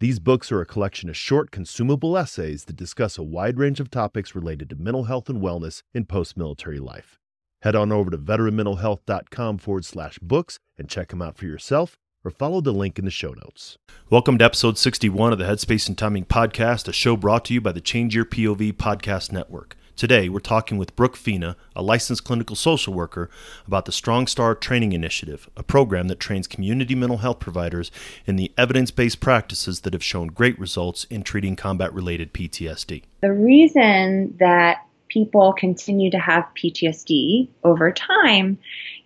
[0.00, 3.90] These books are a collection of short, consumable essays that discuss a wide range of
[3.90, 7.18] topics related to mental health and wellness in post military life.
[7.62, 12.30] Head on over to veteranmentalhealth.com forward slash books and check them out for yourself or
[12.30, 13.76] follow the link in the show notes.
[14.08, 17.60] Welcome to episode 61 of the Headspace and Timing Podcast, a show brought to you
[17.60, 19.76] by the Change Your POV Podcast Network.
[19.98, 23.28] Today, we're talking with Brooke Fina, a licensed clinical social worker,
[23.66, 27.90] about the Strong Star Training Initiative, a program that trains community mental health providers
[28.24, 33.02] in the evidence based practices that have shown great results in treating combat related PTSD.
[33.22, 38.56] The reason that people continue to have PTSD over time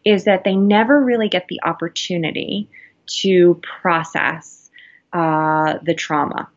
[0.05, 2.69] is that they never really get the opportunity
[3.07, 4.69] to process
[5.15, 6.51] uh, the trauma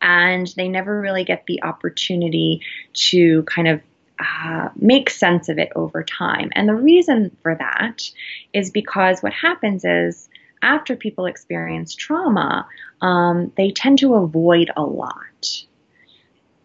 [0.00, 2.60] and they never really get the opportunity
[2.94, 3.80] to kind of
[4.18, 6.50] uh, make sense of it over time.
[6.52, 8.10] And the reason for that
[8.52, 10.28] is because what happens is
[10.62, 12.66] after people experience trauma,
[13.00, 15.64] um, they tend to avoid a lot.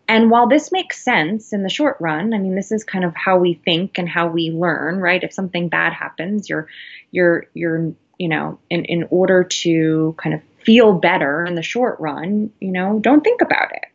[0.07, 3.15] And while this makes sense in the short run, I mean, this is kind of
[3.15, 5.23] how we think and how we learn, right?
[5.23, 6.67] If something bad happens, you're,
[7.11, 11.99] you're, you're, you know, in, in order to kind of feel better in the short
[11.99, 13.85] run, you know, don't think about it.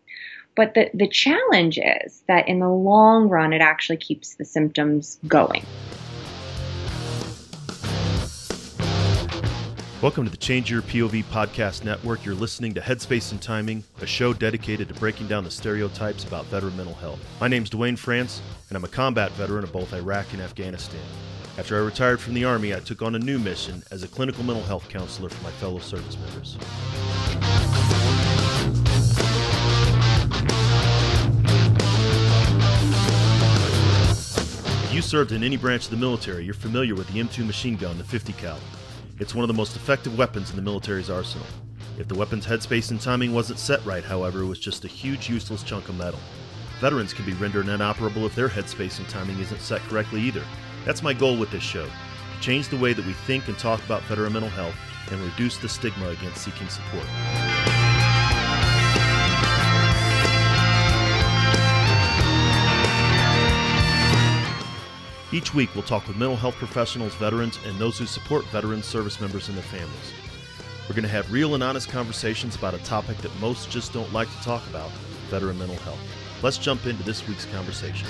[0.55, 5.19] But the, the challenge is that in the long run, it actually keeps the symptoms
[5.27, 5.65] going.
[10.03, 12.25] Welcome to the Change Your POV Podcast Network.
[12.25, 16.45] You're listening to Headspace and Timing, a show dedicated to breaking down the stereotypes about
[16.47, 17.19] veteran mental health.
[17.41, 21.01] My name's Duane France, and I'm a combat veteran of both Iraq and Afghanistan.
[21.59, 24.45] After I retired from the Army, I took on a new mission as a clinical
[24.45, 26.59] mental health counselor for my fellow service members.
[34.85, 37.77] If you served in any branch of the military, you're familiar with the M2 machine
[37.77, 38.59] gun, the 50 cal.
[39.19, 41.47] It's one of the most effective weapons in the military's arsenal.
[41.99, 45.31] If the weapon's headspace and timing wasn't set right, however, it was just a huge
[45.31, 46.21] useless chunk of metal.
[46.83, 50.43] Veterans can be rendered inoperable if their headspace and timing isn't set correctly either.
[50.87, 53.85] That's my goal with this show to change the way that we think and talk
[53.85, 54.77] about veteran mental health
[55.11, 57.05] and reduce the stigma against seeking support.
[65.33, 69.21] Each week, we'll talk with mental health professionals, veterans, and those who support veterans, service
[69.21, 70.13] members, and their families.
[70.89, 74.11] We're going to have real and honest conversations about a topic that most just don't
[74.13, 74.91] like to talk about
[75.29, 75.99] veteran mental health.
[76.43, 78.07] Let's jump into this week's conversation.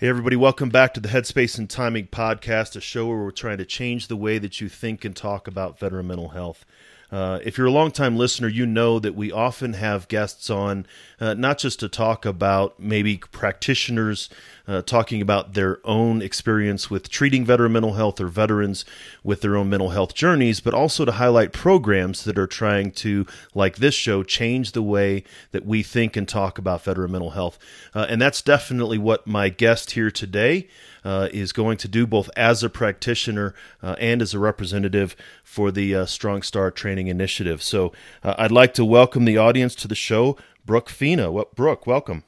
[0.00, 3.58] Hey, everybody, welcome back to the Headspace and Timing podcast, a show where we're trying
[3.58, 6.64] to change the way that you think and talk about veteran mental health.
[7.10, 10.86] Uh, if you're a longtime listener, you know that we often have guests on,
[11.20, 14.28] uh, not just to talk about maybe practitioners
[14.66, 18.84] uh, talking about their own experience with treating veteran mental health or veterans
[19.24, 23.26] with their own mental health journeys, but also to highlight programs that are trying to,
[23.54, 27.58] like this show, change the way that we think and talk about veteran mental health.
[27.94, 30.68] Uh, and that's definitely what my guest here today
[31.08, 35.70] uh, is going to do both as a practitioner uh, and as a representative for
[35.70, 37.62] the uh, Strong Start Training Initiative.
[37.62, 40.36] So uh, I'd like to welcome the audience to the show,
[40.66, 41.32] Brooke Fina.
[41.32, 42.24] Well, Brooke, welcome.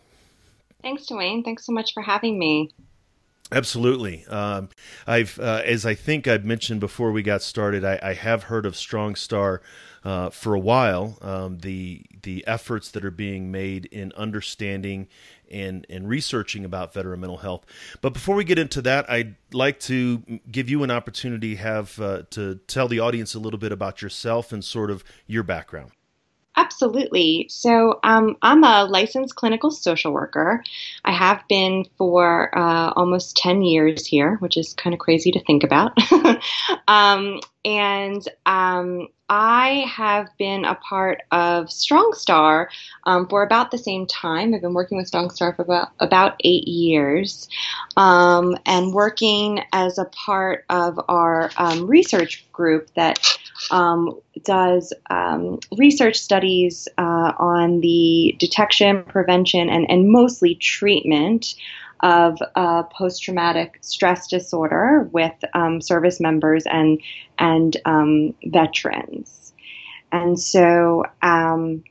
[0.83, 1.45] Thanks, Duane.
[1.45, 2.71] Thanks so much for having me.
[3.53, 4.25] Absolutely.
[4.29, 4.71] Um,
[5.07, 8.65] I've, uh, as I think I've mentioned before we got started, I, I have heard
[8.65, 9.61] of Strong Star
[10.05, 11.19] uh, for a while.
[11.21, 15.09] Um, the the efforts that are being made in understanding
[15.51, 17.65] and and researching about veteran mental health.
[18.01, 22.23] But before we get into that, I'd like to give you an opportunity have uh,
[22.31, 25.93] to tell the audience a little bit about yourself and sort of your background.
[26.57, 27.47] Absolutely.
[27.49, 30.65] So, um, I'm a licensed clinical social worker.
[31.05, 35.45] I have been for uh, almost 10 years here, which is kind of crazy to
[35.45, 35.97] think about.
[36.89, 42.69] um, and um, I have been a part of Strong Star
[43.05, 44.53] um, for about the same time.
[44.53, 47.49] I've been working with Strong Star for about, about eight years
[47.97, 53.39] um, and working as a part of our um, research group that
[53.71, 61.55] um, does um, research studies uh, on the detection, prevention, and, and mostly treatment
[62.03, 67.01] of uh, post traumatic stress disorder with um, service members and
[67.39, 69.53] and um, veterans.
[70.13, 71.85] And so um,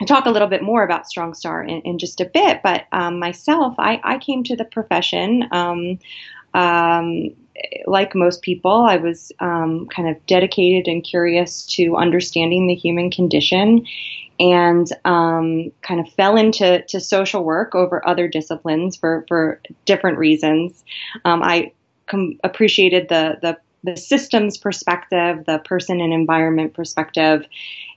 [0.00, 2.84] I'll talk a little bit more about Strong Star in, in just a bit, but
[2.92, 5.44] um, myself, I, I, came to the profession.
[5.50, 5.98] Um,
[6.52, 7.30] um,
[7.86, 13.10] like most people, I was um, kind of dedicated and curious to understanding the human
[13.10, 13.86] condition
[14.40, 20.18] and um, kind of fell into to social work over other disciplines for, for different
[20.18, 20.84] reasons.
[21.24, 21.72] Um, I
[22.06, 27.46] com- appreciated the, the, the systems perspective, the person and environment perspective,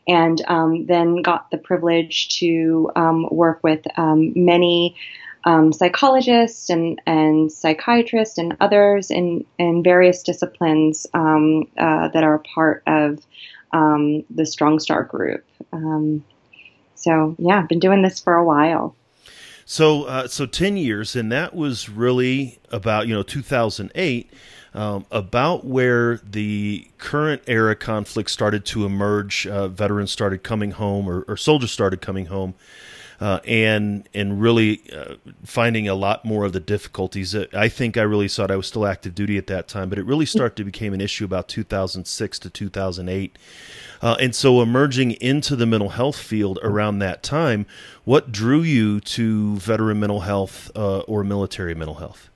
[0.07, 4.95] and um, then got the privilege to um, work with um, many
[5.44, 12.39] um, psychologists and, and psychiatrists and others in, in various disciplines um, uh, that are
[12.39, 13.19] part of
[13.72, 15.45] um, the Strong Star group.
[16.95, 18.95] so, yeah, I've been doing this for a while.
[19.69, 24.31] So, uh, so ten years, and that was really about you know 2008
[24.74, 29.45] um, about where the current era conflict started to emerge.
[29.45, 32.54] Uh, veterans started coming home, or, or, soldiers started coming home,
[33.19, 37.36] uh, and and really uh, finding a lot more of the difficulties.
[37.36, 40.06] I think I really thought I was still active duty at that time, but it
[40.06, 43.38] really started to become an issue about 2006 to 2008.
[44.00, 47.66] Uh, and so, emerging into the mental health field around that time,
[48.06, 52.30] what drew you to veteran mental health uh, or military mental health?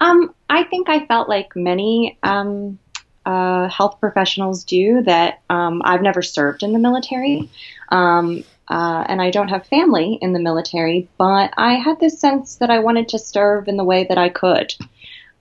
[0.00, 2.78] Um, I think I felt like many um,
[3.24, 7.48] uh, health professionals do that um, I've never served in the military.
[7.90, 12.56] Um, uh, and I don't have family in the military, but I had this sense
[12.56, 14.74] that I wanted to serve in the way that I could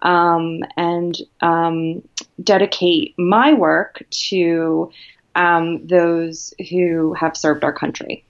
[0.02, 2.08] um, and um,
[2.44, 4.92] dedicate my work to
[5.36, 8.26] those who have served our country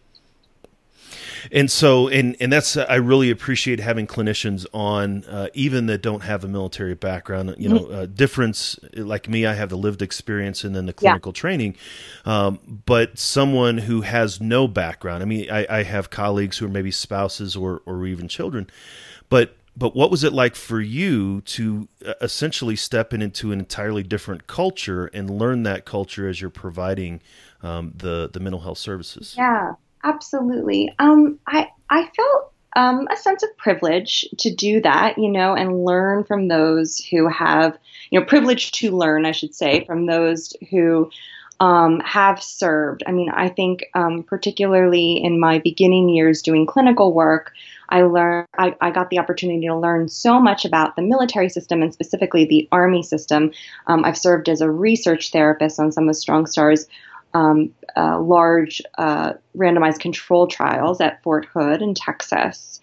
[1.52, 6.22] and so and and that's I really appreciate having clinicians on uh, even that don't
[6.22, 7.56] have a military background.
[7.58, 7.94] You know, mm-hmm.
[7.94, 11.40] uh, difference like me, I have the lived experience and then the clinical yeah.
[11.40, 11.76] training,
[12.26, 15.24] um, but someone who has no background.
[15.24, 18.70] I mean, I, I have colleagues who are maybe spouses or or even children,
[19.30, 23.60] but but what was it like for you to uh, essentially step in into an
[23.60, 27.22] entirely different culture and learn that culture as you're providing
[27.62, 29.36] um, the the mental health services?
[29.38, 29.74] Yeah,
[30.04, 30.94] Absolutely.
[31.00, 35.86] Um, I I felt um, a sense of privilege to do that, you know, and
[35.86, 37.78] learn from those who have,
[38.10, 41.12] you know, privilege to learn, I should say, from those who
[41.60, 43.04] um, have served.
[43.06, 47.54] I mean, I think um, particularly in my beginning years doing clinical work,
[47.90, 51.84] I learned I, I, got the opportunity to learn so much about the military system
[51.84, 53.52] and specifically the Army system.
[53.86, 56.88] Um, I've served as a research therapist on some of Strong Stars
[57.34, 62.80] um, uh, large uh, randomized control trials at Fort Hood in Texas.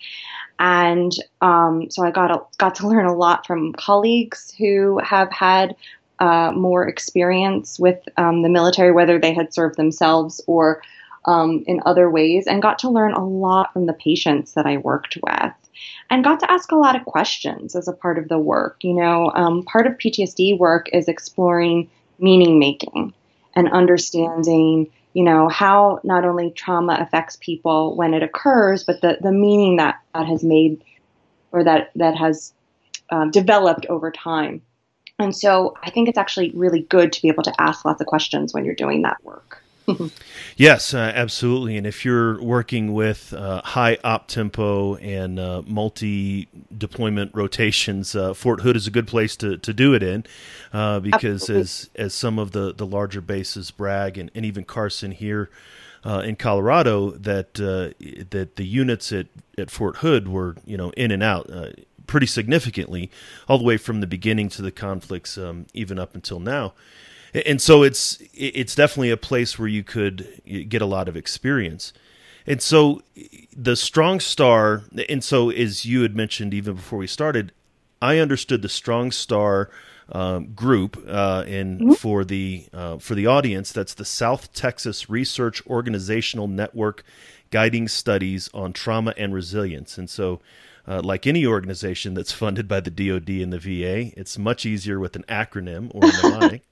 [0.58, 5.30] And um, so I got a, got to learn a lot from colleagues who have
[5.32, 5.74] had
[6.18, 10.82] uh, more experience with um, the military, whether they had served themselves or
[11.24, 14.78] um, in other ways, and got to learn a lot from the patients that I
[14.78, 15.52] worked with.
[16.10, 18.82] And got to ask a lot of questions as a part of the work.
[18.82, 21.88] You know, um, part of PTSD work is exploring
[22.18, 23.14] meaning making
[23.54, 29.18] and understanding you know how not only trauma affects people when it occurs but the,
[29.20, 30.82] the meaning that that has made
[31.52, 32.52] or that that has
[33.10, 34.62] um, developed over time.
[35.18, 38.06] And so i think it's actually really good to be able to ask lots of
[38.06, 39.62] questions when you're doing that work
[40.56, 41.76] yes, uh, absolutely.
[41.76, 48.34] And if you're working with uh, high op tempo and uh, multi deployment rotations, uh,
[48.34, 50.24] Fort Hood is a good place to, to do it in
[50.72, 51.60] uh, because absolutely.
[51.62, 55.50] as as some of the, the larger bases Bragg and, and even Carson here
[56.04, 59.26] uh, in Colorado that that the units at,
[59.58, 61.50] at Fort Hood were you know in and out
[62.06, 63.10] pretty significantly
[63.48, 66.72] all the way from the beginning to the conflicts um, even up until now
[67.34, 71.92] and so it's it's definitely a place where you could get a lot of experience.
[72.46, 73.02] And so
[73.56, 77.52] the Strong Star, and so as you had mentioned even before we started,
[78.02, 79.70] I understood the Strong Star
[80.12, 81.92] um, group, uh, and mm-hmm.
[81.92, 87.04] for the uh, for the audience, that's the South Texas Research Organizational Network,
[87.50, 89.98] guiding studies on trauma and resilience.
[89.98, 90.40] And so,
[90.88, 94.98] uh, like any organization that's funded by the DoD and the VA, it's much easier
[94.98, 96.62] with an acronym or a mnemonic.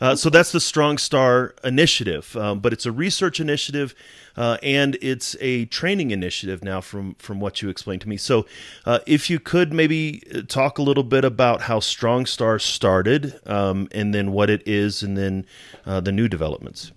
[0.00, 3.94] Uh, so that's the Strong Star Initiative, um, but it's a research initiative
[4.36, 6.80] uh, and it's a training initiative now.
[6.80, 8.46] From from what you explained to me, so
[8.84, 13.40] uh, if you could maybe uh, talk a little bit about how Strong Star started,
[13.46, 15.46] um, and then what it is, and then
[15.86, 16.92] uh, the new developments.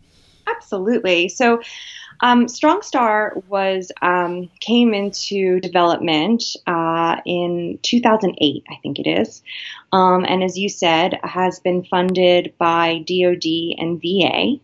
[0.48, 1.29] Absolutely.
[1.29, 1.62] So,
[2.22, 9.42] um, Strong Star was um, came into development uh, in 2008, I think it is,
[9.92, 13.46] um, and as you said, has been funded by DoD
[13.78, 14.60] and VA.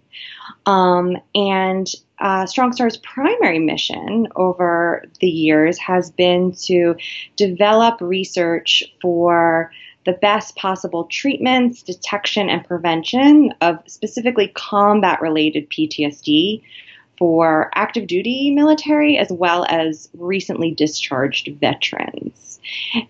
[0.66, 1.88] Um, and
[2.20, 6.96] uh, Strong Star's primary mission over the years has been to
[7.36, 9.72] develop research for
[10.06, 16.62] the best possible treatments, detection, and prevention of specifically combat related PTSD
[17.18, 22.60] for active duty military as well as recently discharged veterans.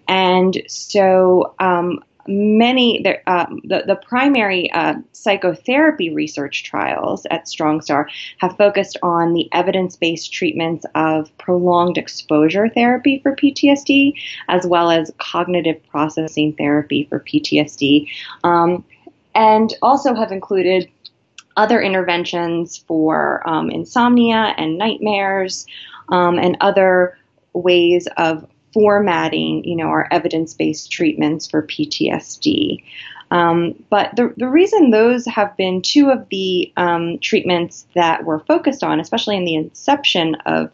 [0.08, 3.20] And so, um, many the,
[3.64, 8.06] the, the primary uh, psychotherapy research trials at StrongStar
[8.40, 14.14] have focused on the evidence-based treatments of prolonged exposure therapy for PTSD,
[14.48, 18.08] as well as cognitive processing therapy for PTSD,
[18.44, 18.84] um,
[19.36, 20.90] and also have included
[21.58, 25.66] other interventions for um, insomnia and nightmares,
[26.10, 27.18] um, and other
[27.54, 32.84] ways of formatting, you know, our evidence-based treatments for PTSD.
[33.32, 38.44] Um, but the, the reason those have been two of the um, treatments that we're
[38.44, 40.72] focused on, especially in the inception of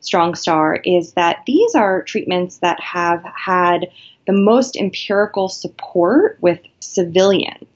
[0.00, 3.86] Strong Star, is that these are treatments that have had
[4.26, 7.73] the most empirical support with civilians.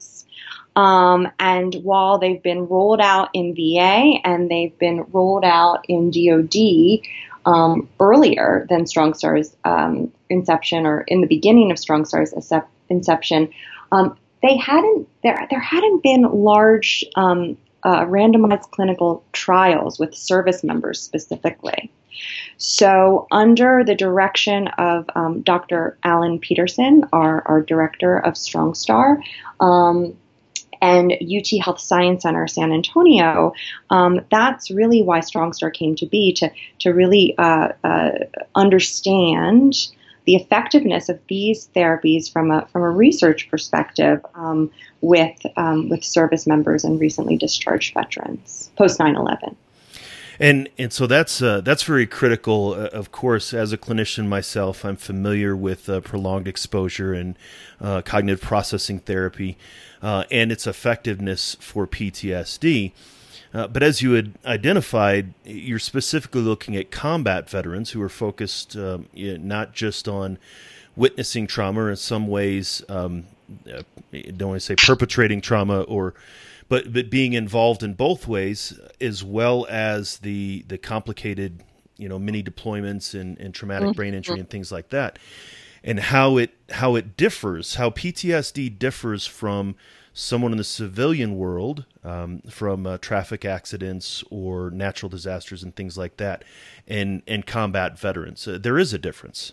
[0.78, 6.12] Um, and while they've been rolled out in VA and they've been rolled out in
[6.12, 7.00] DoD,
[7.46, 12.32] um, earlier than Strong Star's um, inception or in the beginning of Strong Star's
[12.88, 13.52] inception,
[13.90, 20.62] um, they hadn't there there hadn't been large um, uh, randomized clinical trials with service
[20.62, 21.90] members specifically.
[22.56, 25.98] So, under the direction of um, Dr.
[26.04, 29.22] Alan Peterson, our, our director of Strong Star,
[29.60, 30.16] um,
[30.80, 33.52] and UT Health Science Center San Antonio,
[33.90, 38.10] um, that's really why StrongStar came to be to to really uh, uh,
[38.54, 39.74] understand
[40.24, 44.70] the effectiveness of these therapies from a from a research perspective um,
[45.00, 49.56] with um, with service members and recently discharged veterans post 9/11
[50.40, 52.72] and and so that's uh, that's very critical.
[52.72, 57.36] Uh, of course, as a clinician myself, I'm familiar with uh, prolonged exposure and
[57.80, 59.58] uh, cognitive processing therapy
[60.00, 62.92] uh, and its effectiveness for PTSD.
[63.50, 69.08] But as you had identified, you're specifically looking at combat veterans who are focused um,
[69.14, 70.38] not just on
[70.94, 73.24] witnessing trauma, or in some ways, um,
[74.12, 76.14] don't want to say perpetrating trauma or
[76.68, 81.62] but but being involved in both ways as well as the the complicated
[81.96, 83.96] you know mini deployments and, and traumatic mm-hmm.
[83.96, 85.18] brain injury and things like that
[85.82, 89.74] and how it how it differs how PTSD differs from
[90.12, 95.96] someone in the civilian world um, from uh, traffic accidents or natural disasters and things
[95.96, 96.44] like that
[96.86, 98.46] and and combat veterans.
[98.46, 99.52] Uh, there is a difference.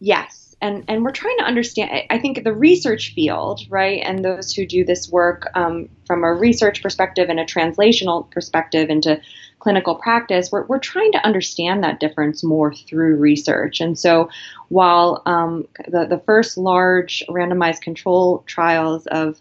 [0.00, 1.90] Yes and and we're trying to understand.
[2.10, 6.32] I think the research field, right, and those who do this work um, from a
[6.32, 9.20] research perspective and a translational perspective into
[9.60, 13.80] clinical practice, we're we're trying to understand that difference more through research.
[13.80, 14.30] And so,
[14.68, 19.40] while um, the the first large randomized control trials of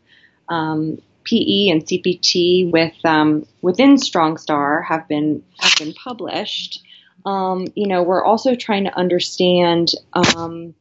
[0.50, 6.83] um, PE and CPT with um, within StrongStar have been have been published.
[7.25, 10.74] Um, you know, we're also trying to understand um,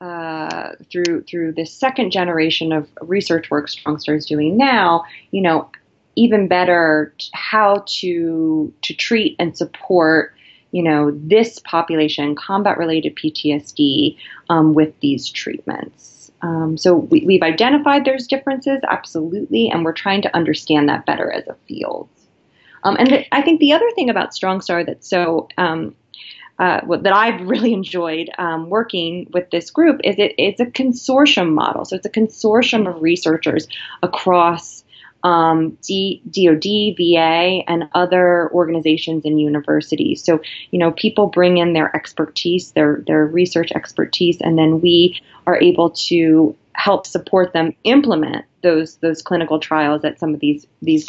[0.00, 5.70] uh, through through this second generation of research work StrongStar is doing now, you know,
[6.16, 10.34] even better how to to treat and support
[10.72, 14.16] you know this population combat related PTSD
[14.50, 16.30] um, with these treatments.
[16.42, 21.32] Um, so we, have identified there's differences absolutely, and we're trying to understand that better
[21.32, 22.08] as a field.
[22.84, 25.94] Um, and I think the other thing about StrongStar that's so um,
[26.58, 31.52] uh, that I've really enjoyed um, working with this group is it, it's a consortium
[31.52, 31.84] model.
[31.84, 33.68] So it's a consortium of researchers
[34.02, 34.84] across
[35.22, 40.22] um, D, DoD, VA, and other organizations and universities.
[40.22, 45.20] So you know, people bring in their expertise, their their research expertise, and then we
[45.46, 50.66] are able to help support them implement those those clinical trials at some of these
[50.82, 51.08] these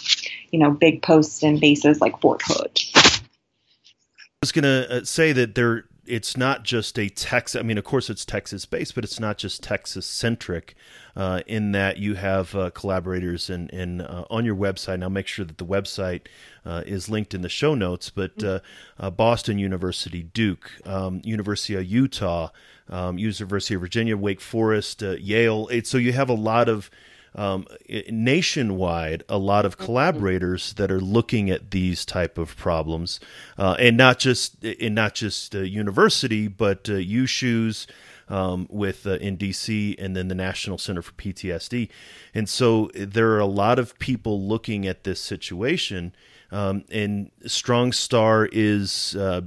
[0.52, 3.17] you know big posts and bases like Fort Hood
[4.48, 7.60] was going to uh, say that there it's not just a Texas.
[7.60, 10.76] I mean, of course, it's Texas based, but it's not just Texas centric.
[11.18, 14.94] Uh, in that you have uh, collaborators and and uh, on your website.
[14.94, 16.28] And I'll make sure that the website
[16.64, 18.12] uh, is linked in the show notes.
[18.12, 19.04] But mm-hmm.
[19.04, 22.50] uh, Boston University, Duke, um, University of Utah,
[22.88, 25.68] um, University of Virginia, Wake Forest, Yale.
[25.70, 26.92] It, so you have a lot of
[27.38, 27.68] um,
[28.10, 31.72] nationwide a lot of collaborators that are looking at a lot of collaborators that are
[31.72, 33.20] looking at these type of problems,
[33.58, 37.86] uh, and not just in not just uh, university, but uh, USUHS
[38.28, 41.90] um, with uh, in DC and then the National Center for PTSD,
[42.34, 46.14] and so there are a lot of people looking at this situation.
[46.50, 49.42] Um, and Strong Star is uh,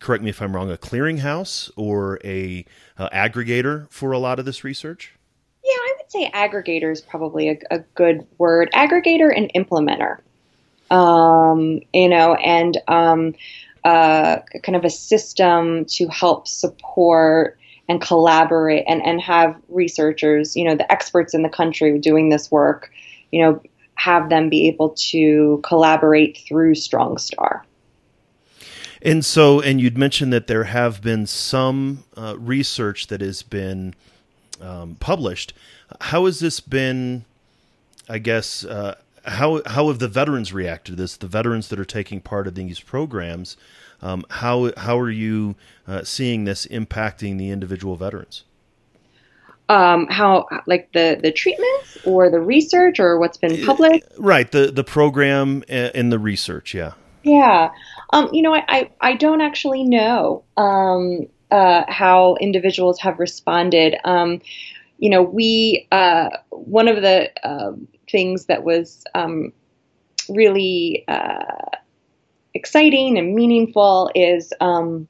[0.00, 2.64] correct me if I'm wrong, a clearinghouse or a
[2.96, 5.17] uh, aggregator for a lot of this research?
[6.08, 8.70] Say aggregator is probably a, a good word.
[8.72, 10.18] Aggregator and implementer,
[10.90, 13.34] um, you know, and um,
[13.84, 20.64] uh, kind of a system to help support and collaborate and, and have researchers, you
[20.64, 22.90] know, the experts in the country doing this work,
[23.30, 23.60] you know,
[23.94, 27.64] have them be able to collaborate through Strong Star.
[29.00, 33.94] And so, and you'd mentioned that there have been some uh, research that has been
[34.60, 35.52] um, published.
[36.00, 37.24] How has this been?
[38.08, 41.16] I guess uh, how how have the veterans reacted to this?
[41.16, 43.56] The veterans that are taking part in these programs,
[44.02, 48.44] um, how how are you uh, seeing this impacting the individual veterans?
[49.68, 54.04] Um, how like the the treatments or the research or what's been published?
[54.18, 56.74] Right, the the program and the research.
[56.74, 56.92] Yeah.
[57.22, 57.70] Yeah.
[58.10, 63.96] Um, you know, I, I, I, don't actually know um, uh, how individuals have responded.
[64.04, 64.40] Um,
[64.98, 67.72] you know, we, uh, one of the uh,
[68.10, 69.52] things that was um,
[70.28, 71.70] really uh,
[72.54, 75.08] exciting and meaningful is um,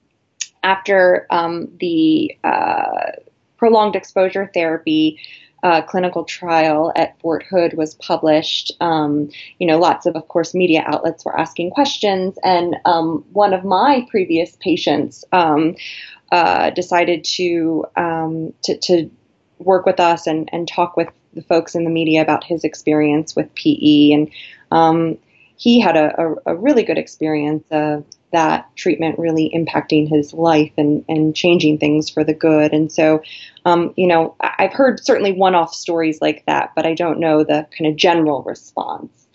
[0.62, 3.12] after um, the uh,
[3.56, 5.18] prolonged exposure therapy
[5.64, 9.28] uh, clinical trial at Fort Hood was published, um,
[9.58, 12.38] you know, lots of, of course, media outlets were asking questions.
[12.44, 19.10] And um, one of my previous patients uh, decided to, um, to, to
[19.58, 23.36] work with us and, and talk with the folks in the media about his experience
[23.36, 24.12] with PE.
[24.12, 24.30] And
[24.70, 25.18] um,
[25.56, 30.72] he had a, a, a, really good experience of that treatment really impacting his life
[30.76, 32.72] and, and changing things for the good.
[32.72, 33.22] And so,
[33.64, 37.42] um, you know, I've heard certainly one off stories like that, but I don't know
[37.42, 39.26] the kind of general response.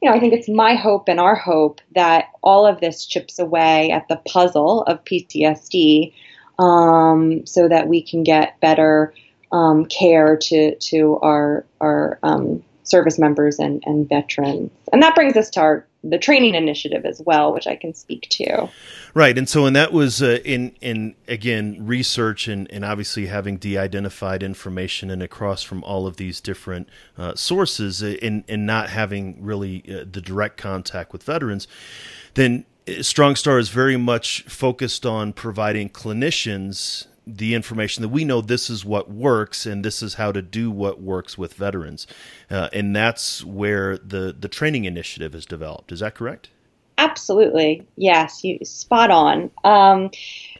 [0.00, 3.38] You know, I think it's my hope and our hope that all of this chips
[3.38, 6.12] away at the puzzle of PTSD
[6.58, 9.14] um, so that we can get better
[9.52, 14.70] um, care to, to our, our um, service members and, and veterans.
[14.92, 18.28] And that brings us to our the training initiative as well, which I can speak
[18.30, 18.68] to.
[19.14, 23.56] Right, and so and that was uh, in in again research and and obviously having
[23.56, 28.90] de-identified information and across from all of these different uh, sources and uh, and not
[28.90, 31.68] having really uh, the direct contact with veterans,
[32.34, 38.24] then uh, Strong Star is very much focused on providing clinicians the information that we
[38.24, 42.06] know this is what works and this is how to do what works with veterans.
[42.50, 45.92] Uh, and that's where the the training initiative is developed.
[45.92, 46.48] Is that correct?
[46.98, 47.86] Absolutely.
[47.96, 49.50] Yes you spot on.
[49.64, 50.10] Um,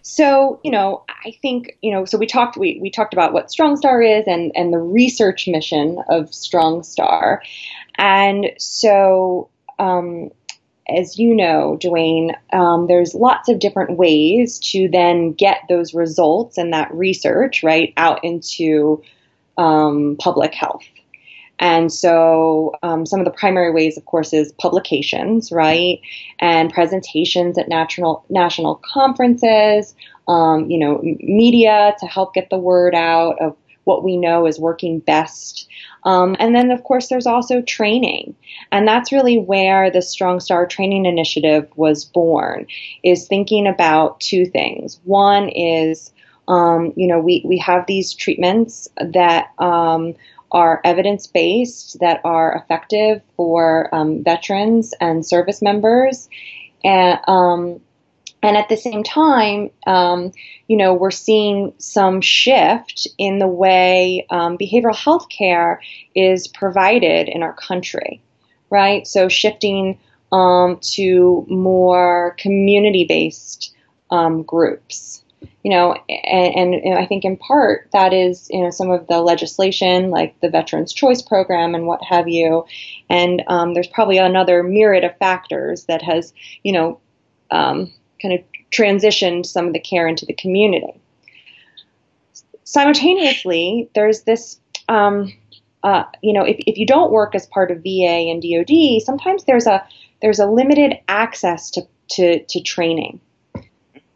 [0.05, 3.53] so you know i think you know so we talked we, we talked about what
[3.53, 7.43] strong star is and and the research mission of strong star.
[7.99, 9.49] And so
[9.79, 10.31] um,
[10.97, 16.59] as you know, Duane, um, there's lots of different ways to then get those results
[16.59, 19.03] and that research right out into
[19.59, 20.85] um, public health.
[21.59, 26.01] And so, um, some of the primary ways, of course, is publications, right,
[26.41, 29.95] and presentations at national national conferences.
[30.27, 34.59] Um, you know, media to help get the word out of what we know is
[34.59, 35.69] working best.
[36.05, 38.35] Um, and then, of course, there's also training.
[38.71, 42.67] And that's really where the Strong Star Training Initiative was born,
[43.03, 45.01] is thinking about two things.
[45.05, 46.13] One is,
[46.49, 50.15] um, you know, we, we have these treatments that um,
[50.51, 56.29] are evidence based, that are effective for um, veterans and service members.
[56.85, 57.81] And, um,
[58.43, 60.33] and at the same time, um,
[60.67, 65.81] you know, we're seeing some shift in the way um, behavioral health care
[66.15, 68.21] is provided in our country,
[68.69, 69.07] right?
[69.07, 69.99] So shifting
[70.33, 73.75] um, to more community-based
[74.11, 75.23] um, groups,
[75.63, 79.21] you know, and, and, I think in part that is, you know, some of the
[79.21, 82.65] legislation like the Veterans Choice Program and what have you,
[83.09, 87.01] and um, there's probably another myriad of factors that has, you know
[87.53, 91.01] um, kind of transitioned some of the care into the community.
[92.65, 94.59] Simultaneously, there's this,
[94.89, 95.33] um,
[95.83, 99.45] uh, you know, if, if you don't work as part of VA and DoD, sometimes
[99.45, 99.85] there's a
[100.23, 103.21] there's a limited access to to, to training.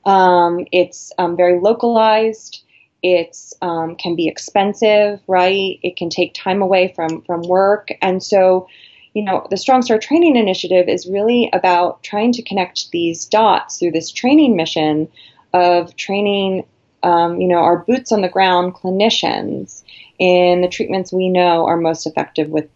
[0.04, 2.62] Um, it's um, very localized.
[3.02, 5.78] It's um, can be expensive, right?
[5.82, 8.68] It can take time away from from work, and so
[9.16, 13.78] you know, the Strong Star Training Initiative is really about trying to connect these dots
[13.78, 15.08] through this training mission
[15.54, 16.66] of training,
[17.02, 19.82] um, you know, our boots on the ground clinicians
[20.18, 22.68] in the treatments we know are most effective with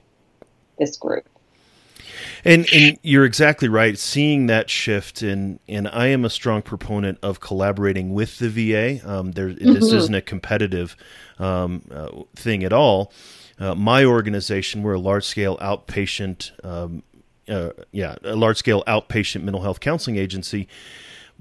[0.79, 1.29] this group.
[2.43, 3.99] And, and you're exactly right.
[3.99, 9.07] Seeing that shift, and and I am a strong proponent of collaborating with the VA.
[9.07, 9.75] Um, there, mm-hmm.
[9.75, 10.97] this isn't a competitive
[11.39, 13.13] um, uh, thing at all.
[13.61, 17.03] Uh, my organization, we're a large scale outpatient, um,
[17.47, 20.67] uh, yeah, a large scale outpatient mental health counseling agency.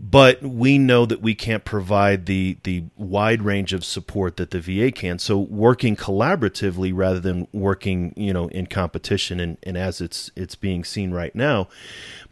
[0.02, 4.62] But we know that we can't provide the the wide range of support that the
[4.62, 5.20] VA can.
[5.20, 10.56] So working collaboratively rather than working, you know, in competition and, and as it's it's
[10.56, 11.68] being seen right now.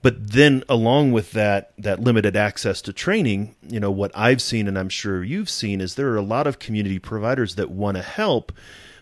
[0.01, 4.69] But then along with that that limited access to training, you know, what I've seen
[4.69, 7.97] and I'm sure you've seen is there are a lot of community providers that want
[7.97, 8.53] to help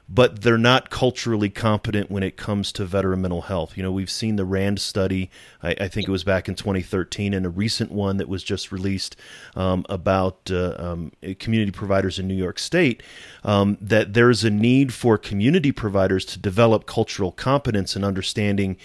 [0.08, 3.76] but they're not culturally competent when it comes to veteran mental health.
[3.76, 5.32] You know, we've seen the RAND study,
[5.64, 8.72] I, I think it was back in 2013, and a recent one that was just
[8.72, 9.16] released
[9.56, 13.02] um, about uh, um, community providers in New York State,
[13.44, 18.78] um, that there's a need for community providers to develop cultural competence and understanding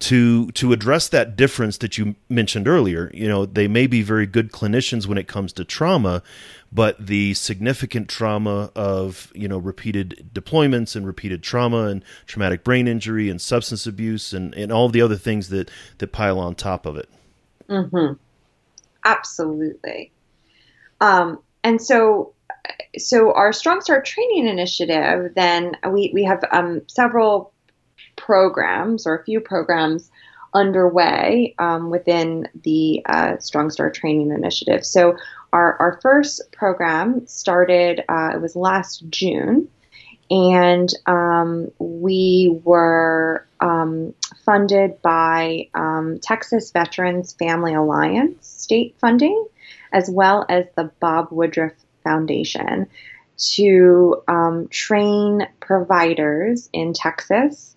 [0.00, 3.10] to to address that difference that you mentioned earlier.
[3.14, 6.22] You know, they may be very good clinicians when it comes to trauma,
[6.72, 12.88] but the significant trauma of you know repeated deployments and repeated trauma and traumatic brain
[12.88, 16.86] injury and substance abuse and, and all the other things that that pile on top
[16.86, 17.08] of it.
[17.68, 18.14] Mm-hmm.
[19.04, 20.12] Absolutely.
[21.00, 22.34] Um, and so
[22.98, 27.53] so our strong star training initiative then we, we have um, several
[28.16, 30.10] programs or a few programs
[30.54, 34.86] underway um, within the uh, strong star training initiative.
[34.86, 35.16] So
[35.52, 39.68] our, our first program started, uh, it was last June,
[40.30, 49.46] and um, we were um, funded by um, Texas Veterans Family Alliance state funding,
[49.92, 51.72] as well as the Bob Woodruff
[52.02, 52.86] Foundation,
[53.36, 57.73] to um, train providers in Texas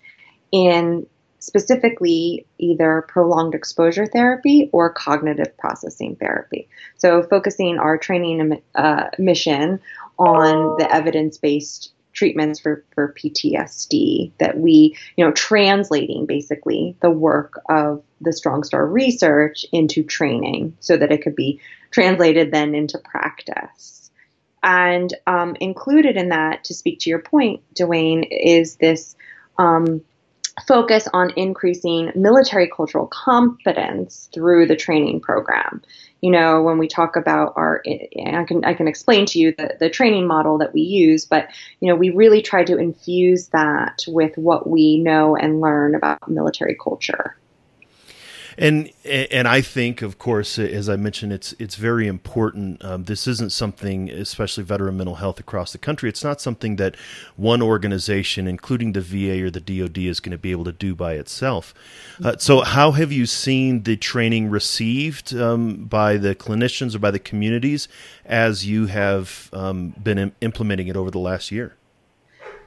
[0.52, 1.06] in
[1.40, 6.68] specifically either prolonged exposure therapy or cognitive processing therapy.
[6.96, 9.80] So, focusing our training uh, mission
[10.18, 17.10] on the evidence based treatments for, for PTSD that we, you know, translating basically the
[17.10, 21.60] work of the Strong Star research into training so that it could be
[21.92, 24.10] translated then into practice.
[24.64, 29.14] And um, included in that, to speak to your point, Duane, is this
[29.56, 30.02] um,
[30.66, 35.82] focus on increasing military cultural competence through the training program.
[36.20, 39.76] You know, when we talk about our, I can I can explain to you the,
[39.78, 41.48] the training model that we use, but
[41.80, 46.28] you know, we really try to infuse that with what we know and learn about
[46.28, 47.36] military culture.
[48.60, 52.84] And and I think, of course, as I mentioned, it's it's very important.
[52.84, 56.08] Um, this isn't something, especially veteran mental health across the country.
[56.08, 56.96] It's not something that
[57.36, 60.96] one organization, including the VA or the DoD, is going to be able to do
[60.96, 61.72] by itself.
[62.22, 67.12] Uh, so, how have you seen the training received um, by the clinicians or by
[67.12, 67.86] the communities
[68.24, 71.76] as you have um, been Im- implementing it over the last year?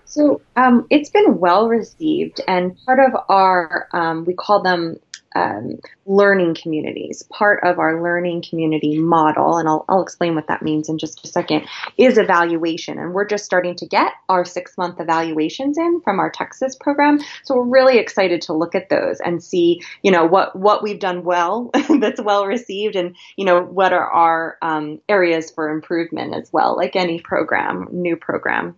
[0.05, 4.97] So um, it's been well received, and part of our um, we call them
[5.35, 7.23] um, learning communities.
[7.23, 11.23] Part of our learning community model, and I'll, I'll explain what that means in just
[11.25, 11.67] a second,
[11.97, 12.99] is evaluation.
[12.99, 17.19] And we're just starting to get our six month evaluations in from our Texas program.
[17.43, 20.99] So we're really excited to look at those and see, you know, what, what we've
[20.99, 26.35] done well that's well received and, you know, what are our um, areas for improvement
[26.35, 28.75] as well, like any program, new program.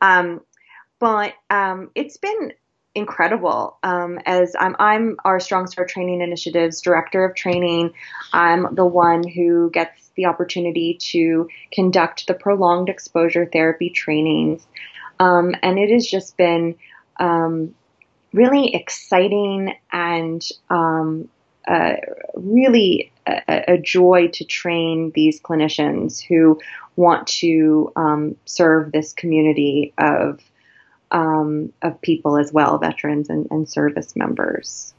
[0.00, 0.40] Um,
[0.98, 2.52] but um, it's been
[2.96, 3.76] incredible.
[3.82, 7.92] Um, as I'm, I'm our Strong Star Training Initiatives Director of Training,
[8.32, 14.66] I'm the one who gets the opportunity to conduct the prolonged exposure therapy trainings.
[15.20, 16.76] Um, and it has just been
[17.20, 17.74] um,
[18.32, 21.28] really exciting and um,
[21.68, 21.94] uh,
[22.34, 26.60] really a, a, joy to train these clinicians who
[26.94, 30.40] want to um, serve this community of
[31.10, 34.94] um, of people as well, veterans and, and service members.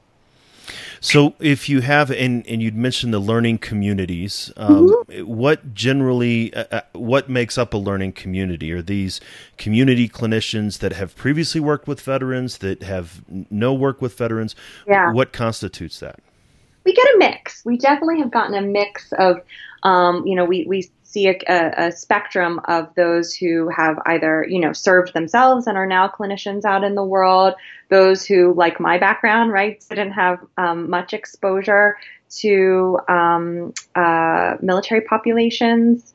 [0.99, 5.25] So, if you have, and, and you'd mentioned the learning communities, um, mm-hmm.
[5.25, 8.71] what generally, uh, uh, what makes up a learning community?
[8.71, 9.21] Are these
[9.57, 14.55] community clinicians that have previously worked with veterans, that have no work with veterans?
[14.87, 15.11] Yeah.
[15.11, 16.19] What constitutes that?
[16.83, 17.63] We get a mix.
[17.63, 19.41] We definitely have gotten a mix of,
[19.83, 24.59] um, you know, we, we see a, a, spectrum of those who have either you
[24.59, 27.53] know served themselves and are now clinicians out in the world
[27.89, 31.97] those who like my background right didn't have um, much exposure
[32.29, 36.13] to um, uh, military populations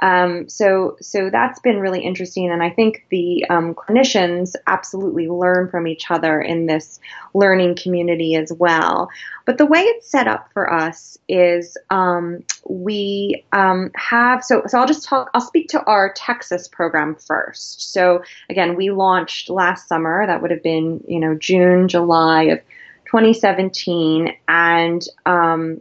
[0.00, 5.70] um, so, so that's been really interesting, and I think the um, clinicians absolutely learn
[5.70, 7.00] from each other in this
[7.34, 9.08] learning community as well.
[9.44, 14.78] But the way it's set up for us is um, we um, have so so
[14.78, 15.30] I'll just talk.
[15.34, 17.92] I'll speak to our Texas program first.
[17.92, 20.26] So again, we launched last summer.
[20.26, 22.60] That would have been you know June, July of
[23.06, 25.80] 2017, and um,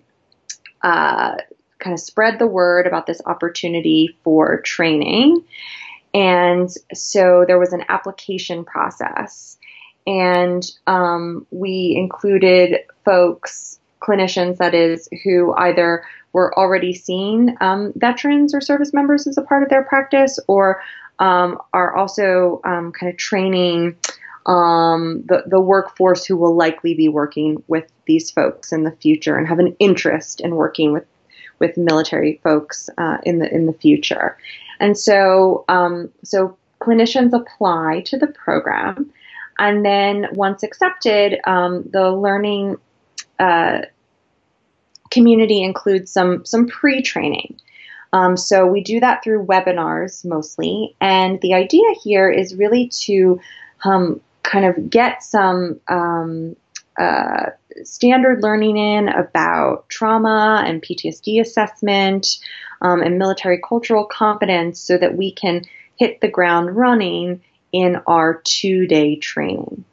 [0.81, 1.35] uh,
[1.79, 5.43] kind of spread the word about this opportunity for training.
[6.13, 9.57] And so there was an application process.
[10.07, 18.53] And um, we included folks, clinicians, that is, who either were already seeing um, veterans
[18.53, 20.81] or service members as a part of their practice or
[21.19, 23.95] um, are also um, kind of training
[24.45, 29.37] um, the, the workforce who will likely be working with these folks in the future
[29.37, 31.05] and have an interest in working with
[31.59, 34.37] with military folks uh, in the in the future.
[34.79, 39.11] And so um, so clinicians apply to the program,
[39.57, 42.77] and then once accepted, um, the learning
[43.39, 43.81] uh,
[45.11, 47.59] community includes some some pre training.
[48.13, 53.39] Um, so we do that through webinars mostly, and the idea here is really to
[53.83, 56.55] um, kind of get some um,
[56.97, 57.47] uh,
[57.83, 62.39] standard learning in about trauma and PTSD assessment
[62.81, 65.63] um, and military cultural competence so that we can
[65.97, 69.83] hit the ground running in our two day training.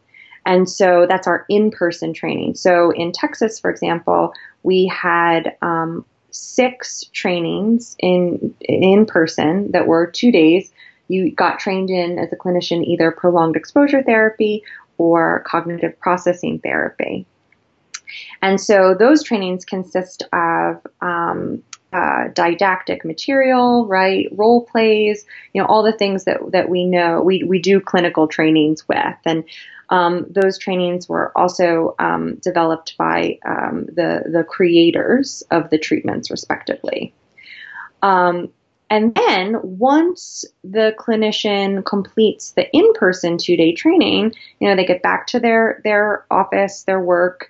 [0.44, 2.56] And so that's our in person training.
[2.56, 10.06] So in Texas, for example, we had um, six trainings in in person that were
[10.06, 10.72] two days.
[11.08, 14.64] You got trained in as a clinician either prolonged exposure therapy
[14.98, 17.26] or cognitive processing therapy.
[18.40, 24.26] And so those trainings consist of um, uh, didactic material, right?
[24.32, 28.26] Role plays, you know, all the things that, that we know we, we do clinical
[28.26, 29.16] trainings with.
[29.24, 29.44] And
[29.90, 36.30] um, those trainings were also um, developed by um, the, the creators of the treatments,
[36.30, 37.12] respectively.
[38.02, 38.48] Um,
[38.88, 45.26] and then once the clinician completes the in-person two-day training, you know, they get back
[45.28, 47.48] to their their office, their work,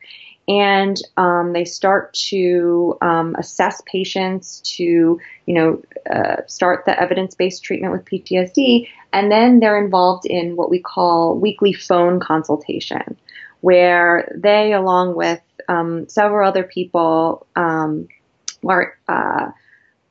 [0.49, 7.63] and um, they start to um, assess patients to, you know, uh, start the evidence-based
[7.63, 13.17] treatment with PTSD, and then they're involved in what we call weekly phone consultation,
[13.61, 18.09] where they, along with um, several other people, um,
[18.67, 19.51] are uh,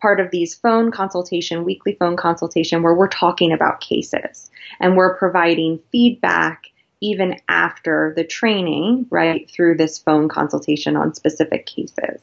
[0.01, 4.49] part of these phone consultation, weekly phone consultation, where we're talking about cases.
[4.79, 6.70] And we're providing feedback
[7.01, 12.21] even after the training, right, through this phone consultation on specific cases.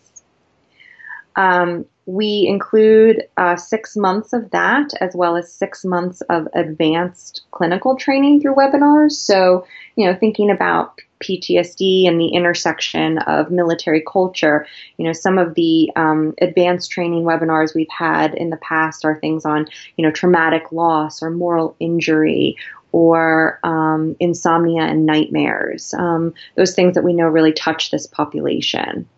[1.37, 7.43] Um, we include uh, six months of that as well as six months of advanced
[7.51, 9.13] clinical training through webinars.
[9.13, 14.67] So, you know, thinking about PTSD and the intersection of military culture.
[14.97, 19.19] You know, some of the um, advanced training webinars we've had in the past are
[19.19, 22.57] things on, you know, traumatic loss or moral injury
[22.93, 25.95] or um, insomnia and nightmares.
[25.95, 29.09] Um, those things that we know really touch this population.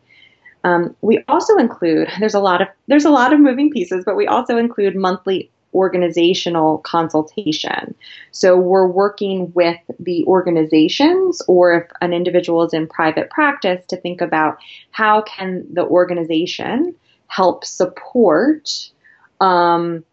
[0.64, 4.16] Um, we also include there's a lot of there's a lot of moving pieces, but
[4.16, 7.94] we also include monthly organizational consultation.
[8.32, 13.96] So we're working with the organizations or if an individual is in private practice to
[13.96, 14.58] think about
[14.90, 16.94] how can the organization
[17.28, 18.90] help support
[19.40, 20.04] um,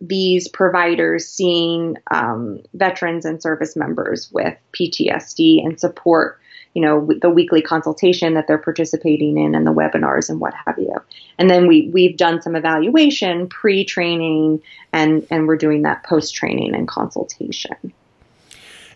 [0.00, 6.40] these providers seeing um, veterans and service members with PTSD and support
[6.74, 10.78] you know the weekly consultation that they're participating in and the webinars and what have
[10.78, 10.94] you.
[11.38, 16.86] And then we we've done some evaluation pre-training and and we're doing that post-training and
[16.86, 17.92] consultation.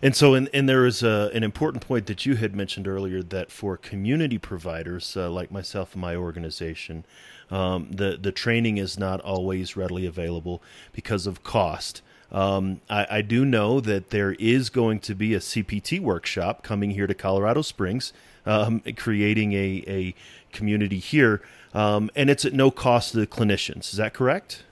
[0.01, 3.23] And so, and, and there is a, an important point that you had mentioned earlier
[3.23, 7.05] that for community providers uh, like myself and my organization,
[7.51, 10.61] um, the the training is not always readily available
[10.93, 12.01] because of cost.
[12.31, 16.91] Um, I, I, do know that there is going to be a CPT workshop coming
[16.91, 18.13] here to Colorado Springs,
[18.47, 20.15] um, creating a, a
[20.51, 21.41] community here,
[21.73, 23.91] um, and it's at no cost to the clinicians.
[23.91, 24.63] Is that correct?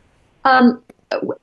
[0.43, 0.81] Um,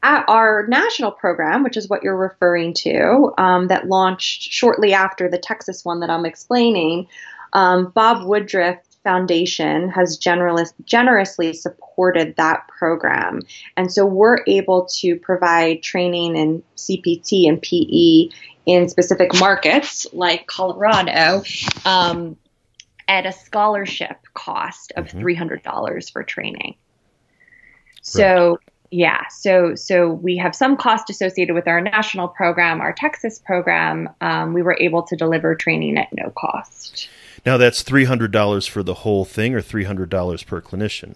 [0.02, 5.38] our national program, which is what you're referring to, um, that launched shortly after the
[5.38, 7.06] Texas one that I'm explaining,
[7.52, 13.40] Bob Woodruff Foundation has generous, generously supported that program.
[13.76, 18.28] And so we're able to provide training in CPT and PE
[18.66, 21.42] in specific markets like Colorado
[21.84, 22.36] um,
[23.08, 25.20] at a scholarship cost of mm-hmm.
[25.20, 26.76] $300 for training.
[28.02, 28.58] So, right.
[28.90, 34.08] yeah, so so we have some cost associated with our national program, our Texas program.
[34.20, 37.08] Um, we were able to deliver training at no cost.
[37.46, 41.14] Now that's three hundred dollars for the whole thing, or three hundred dollars per clinician.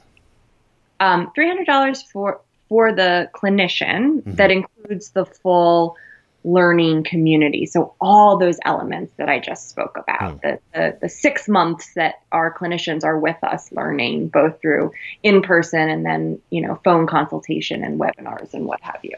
[1.01, 4.23] Um, three hundred dollars for for the clinician.
[4.23, 4.35] Mm-hmm.
[4.35, 5.97] That includes the full
[6.45, 7.65] learning community.
[7.65, 12.17] So all those elements that I just spoke about, the, the, the six months that
[12.33, 17.07] our clinicians are with us learning, both through in person and then you know phone
[17.07, 19.17] consultation and webinars and what have you.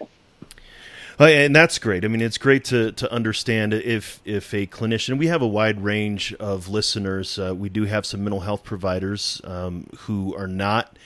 [1.25, 2.05] And that's great.
[2.05, 5.19] I mean, it's great to, to understand if if a clinician.
[5.19, 7.39] We have a wide range of listeners.
[7.39, 10.97] Uh, we do have some mental health providers um, who are not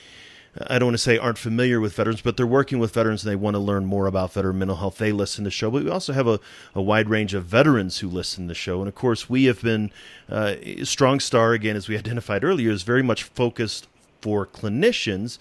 [0.67, 3.31] I don't want to say aren't familiar with veterans, but they're working with veterans and
[3.31, 4.99] they want to learn more about veteran mental health.
[4.99, 6.41] They listen to the show, but we also have a,
[6.75, 8.81] a wide range of veterans who listen to the show.
[8.81, 9.93] And of course, we have been
[10.29, 13.87] uh, Strong Star, again, as we identified earlier, is very much focused
[14.21, 15.39] for clinicians.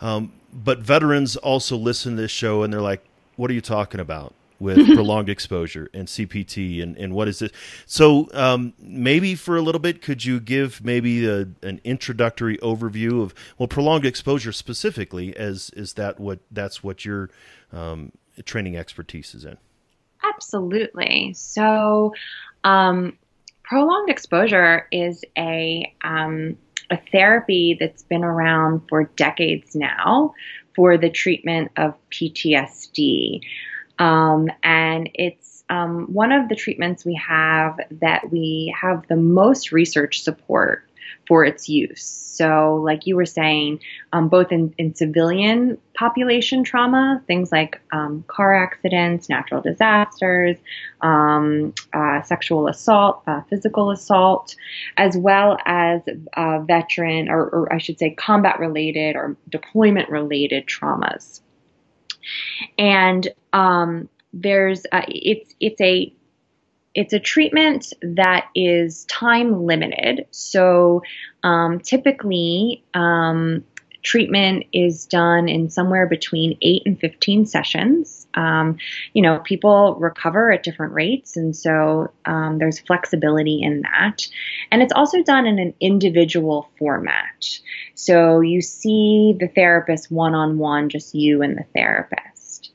[0.00, 3.04] Um, but veterans also listen to this show and they're like,
[3.36, 4.34] what are you talking about?
[4.60, 7.50] with prolonged exposure and CPT and, and what is this?
[7.86, 13.22] So um, maybe for a little bit, could you give maybe a, an introductory overview
[13.22, 15.36] of well, prolonged exposure specifically?
[15.36, 17.30] As is that what that's what your
[17.72, 18.12] um,
[18.44, 19.58] training expertise is in?
[20.24, 21.34] Absolutely.
[21.34, 22.14] So,
[22.64, 23.18] um,
[23.62, 26.56] prolonged exposure is a um,
[26.90, 30.34] a therapy that's been around for decades now
[30.74, 33.40] for the treatment of PTSD.
[33.98, 39.72] Um, and it's um, one of the treatments we have that we have the most
[39.72, 40.84] research support
[41.26, 42.02] for its use.
[42.02, 43.80] So, like you were saying,
[44.12, 50.56] um, both in, in, civilian population trauma, things like um, car accidents, natural disasters,
[51.00, 54.56] um, uh, sexual assault, uh, physical assault,
[54.96, 56.02] as well as
[56.36, 61.40] uh, veteran, or, or I should say, combat related or deployment related traumas
[62.78, 66.12] and um, there's uh, it's it's a
[66.94, 70.26] it's a treatment that is time limited.
[70.30, 71.02] So
[71.42, 73.64] um, typically, um,
[74.04, 78.26] treatment is done in somewhere between 8 and 15 sessions.
[78.34, 78.76] Um,
[79.14, 84.28] you know, people recover at different rates, and so um, there's flexibility in that.
[84.70, 87.58] And it's also done in an individual format.
[87.94, 92.70] So you see the therapist one on one, just you and the therapist.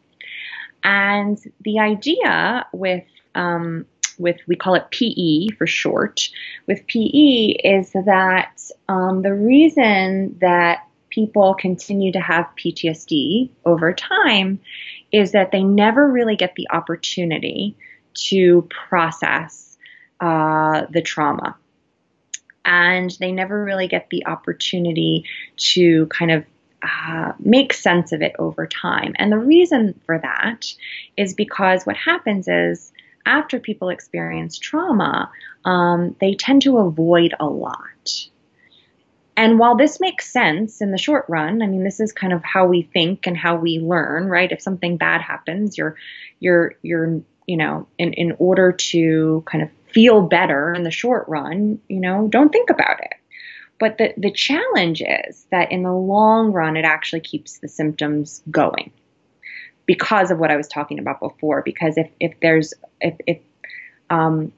[0.83, 3.03] And the idea with
[3.35, 3.85] um,
[4.19, 6.29] with we call it PE for short.
[6.67, 14.59] With PE is that um, the reason that people continue to have PTSD over time
[15.11, 17.75] is that they never really get the opportunity
[18.13, 19.77] to process
[20.19, 21.55] uh, the trauma.
[22.65, 25.25] And they never really get the opportunity
[25.57, 26.45] to kind of
[26.81, 29.13] uh, make sense of it over time.
[29.15, 30.73] And the reason for that
[31.17, 32.91] is because what happens is
[33.25, 35.31] after people experience trauma,
[35.65, 38.27] um, they tend to avoid a lot.
[39.37, 42.43] And while this makes sense in the short run, I mean, this is kind of
[42.43, 44.51] how we think and how we learn, right?
[44.51, 45.95] If something bad happens, you're,
[46.39, 51.29] you're, you're, you know, in, in order to kind of feel better in the short
[51.29, 53.13] run, you know, don't think about it.
[53.79, 58.43] But the, the challenge is that in the long run, it actually keeps the symptoms
[58.51, 58.91] going
[59.89, 61.63] because of what I was talking about before.
[61.63, 63.39] Because if, if there's, if, if,
[64.11, 64.53] um,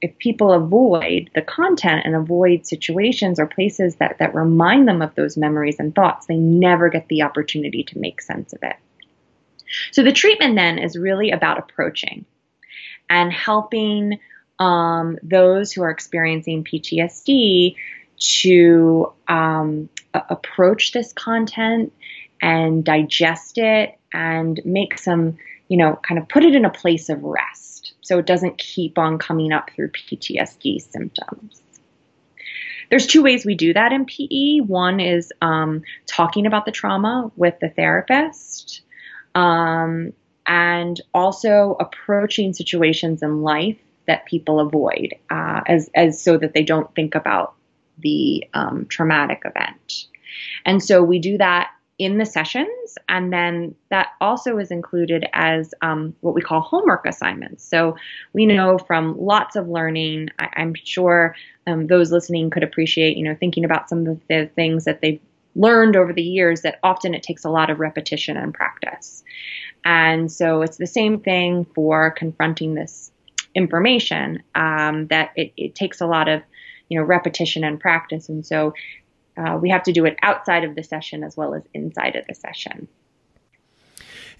[0.00, 5.14] if people avoid the content and avoid situations or places that, that remind them of
[5.16, 8.76] those memories and thoughts, they never get the opportunity to make sense of it.
[9.90, 12.24] So the treatment then is really about approaching
[13.10, 14.18] and helping
[14.58, 17.76] um, those who are experiencing PTSD
[18.40, 21.92] to um, approach this content
[22.40, 27.08] and digest it and make some, you know, kind of put it in a place
[27.08, 31.62] of rest so it doesn't keep on coming up through PTSD symptoms.
[32.90, 34.66] There's two ways we do that in PE.
[34.66, 38.82] One is um, talking about the trauma with the therapist,
[39.36, 40.12] um,
[40.44, 46.64] and also approaching situations in life that people avoid, uh, as as so that they
[46.64, 47.54] don't think about
[47.98, 50.06] the um, traumatic event.
[50.64, 51.70] And so we do that
[52.00, 57.04] in the sessions, and then that also is included as um, what we call homework
[57.04, 57.62] assignments.
[57.62, 57.94] So
[58.32, 61.36] we know from lots of learning, I, am sure
[61.66, 65.20] um, those listening could appreciate, you know, thinking about some of the things that they've
[65.54, 69.22] learned over the years that often it takes a lot of repetition and practice.
[69.84, 73.12] And so it's the same thing for confronting this
[73.54, 76.40] information um, that it, it, takes a lot of
[76.88, 78.72] you know repetition and practice and so
[79.40, 82.26] uh, we have to do it outside of the session as well as inside of
[82.26, 82.88] the session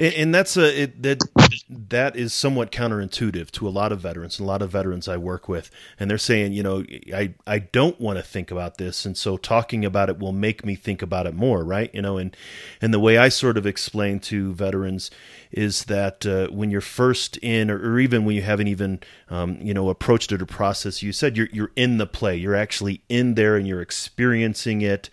[0.00, 1.20] and, that's a it, that
[1.68, 5.18] that is somewhat counterintuitive to a lot of veterans and a lot of veterans I
[5.18, 6.84] work with, and they're saying, you know,
[7.14, 10.64] I I don't want to think about this, and so talking about it will make
[10.64, 11.94] me think about it more, right?
[11.94, 12.34] You know, and
[12.80, 15.10] and the way I sort of explain to veterans
[15.52, 19.58] is that uh, when you're first in, or, or, even when you haven't even, um,
[19.60, 23.02] you know, approached it or processed, you said you're you're in the play, you're actually
[23.08, 25.10] in there, and you're experiencing it.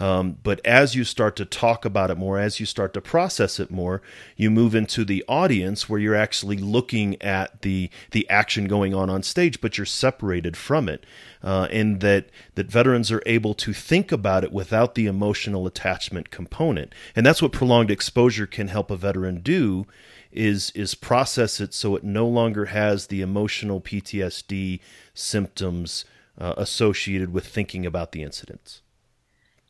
[0.00, 3.60] Um, but as you start to talk about it more, as you start to process
[3.60, 4.00] it more,
[4.34, 9.10] you move into the audience where you're actually looking at the the action going on
[9.10, 11.04] on stage, but you're separated from it,
[11.42, 16.30] uh, and that that veterans are able to think about it without the emotional attachment
[16.30, 19.86] component, and that's what prolonged exposure can help a veteran do
[20.32, 24.80] is is process it so it no longer has the emotional PTSD
[25.14, 26.04] symptoms
[26.38, 28.82] uh, associated with thinking about the incidents.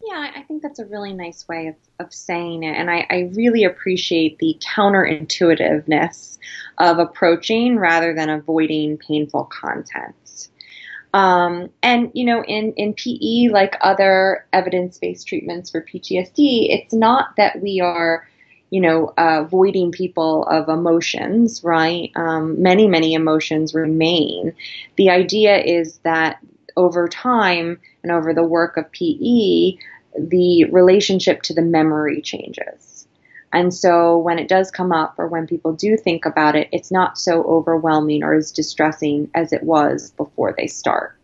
[0.02, 2.74] Yeah, I think that's a really nice way of, of saying it.
[2.74, 6.38] And I, I really appreciate the counterintuitiveness
[6.78, 10.14] of approaching rather than avoiding painful content.
[11.12, 17.36] Um, and you know, in in PE, like other evidence-based treatments for PTSD, it's not
[17.36, 18.28] that we are,
[18.70, 22.10] you know, uh, avoiding people of emotions, right?
[22.14, 24.54] Um, many many emotions remain.
[24.96, 26.38] The idea is that
[26.76, 29.76] over time and over the work of PE,
[30.16, 32.89] the relationship to the memory changes.
[33.52, 36.90] And so when it does come up or when people do think about it, it's
[36.90, 41.16] not so overwhelming or as distressing as it was before they start.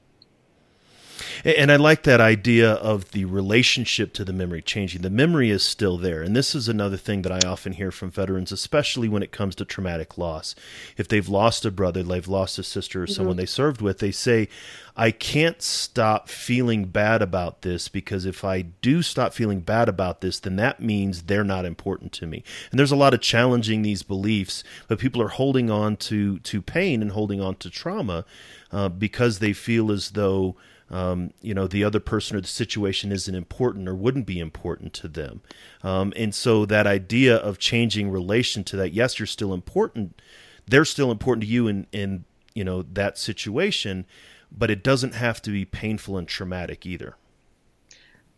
[1.45, 5.03] And I like that idea of the relationship to the memory changing.
[5.03, 6.23] The memory is still there.
[6.23, 9.55] And this is another thing that I often hear from veterans, especially when it comes
[9.57, 10.55] to traumatic loss.
[10.97, 13.15] If they've lost a brother, they've lost a sister, or mm-hmm.
[13.15, 14.49] someone they served with, they say,
[14.97, 20.23] I can't stop feeling bad about this because if I do stop feeling bad about
[20.23, 22.43] this, then that means they're not important to me.
[22.71, 26.63] And there's a lot of challenging these beliefs, but people are holding on to, to
[26.63, 28.25] pain and holding on to trauma
[28.73, 30.57] uh, because they feel as though
[30.91, 34.93] um, you know the other person or the situation isn't important or wouldn't be important
[34.95, 35.43] to them.
[35.83, 40.21] Um, and so that idea of changing relation to that yes you're still important
[40.69, 42.25] they're still important to you in in
[42.55, 44.07] you know that situation
[44.51, 47.17] but it doesn't have to be painful and traumatic either.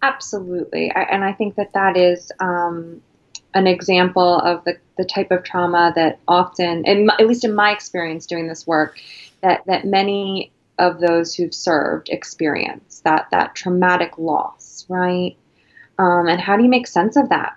[0.01, 0.91] Absolutely.
[0.93, 3.03] I, and i think that that is um,
[3.55, 7.73] an example of the, the type of trauma that often, and at least in my
[7.73, 8.99] experience doing this work,
[9.41, 15.37] that, that many of those who've served experience that that traumatic loss, right?
[15.99, 17.57] Um, and how do you make sense of that?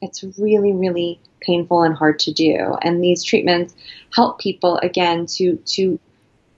[0.00, 2.76] It's really, really painful and hard to do.
[2.82, 3.74] And these treatments
[4.14, 5.98] help people again to to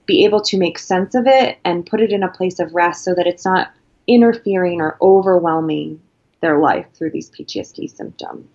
[0.07, 3.05] be able to make sense of it and put it in a place of rest
[3.05, 3.73] so that it's not
[4.07, 6.01] interfering or overwhelming
[6.41, 8.54] their life through these PTSD symptoms.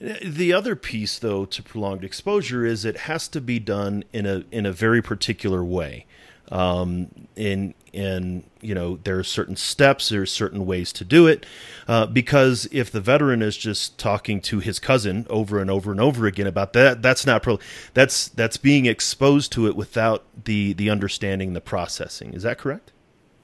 [0.00, 4.44] The other piece, though, to prolonged exposure is it has to be done in a
[4.50, 6.06] in a very particular way.
[6.52, 11.26] Um, in in you know there are certain steps, there are certain ways to do
[11.26, 11.46] it,
[11.88, 16.00] uh, because if the veteran is just talking to his cousin over and over and
[16.00, 17.58] over again about that, that's not pro.
[17.94, 22.34] That's that's being exposed to it without the the understanding, the processing.
[22.34, 22.92] Is that correct?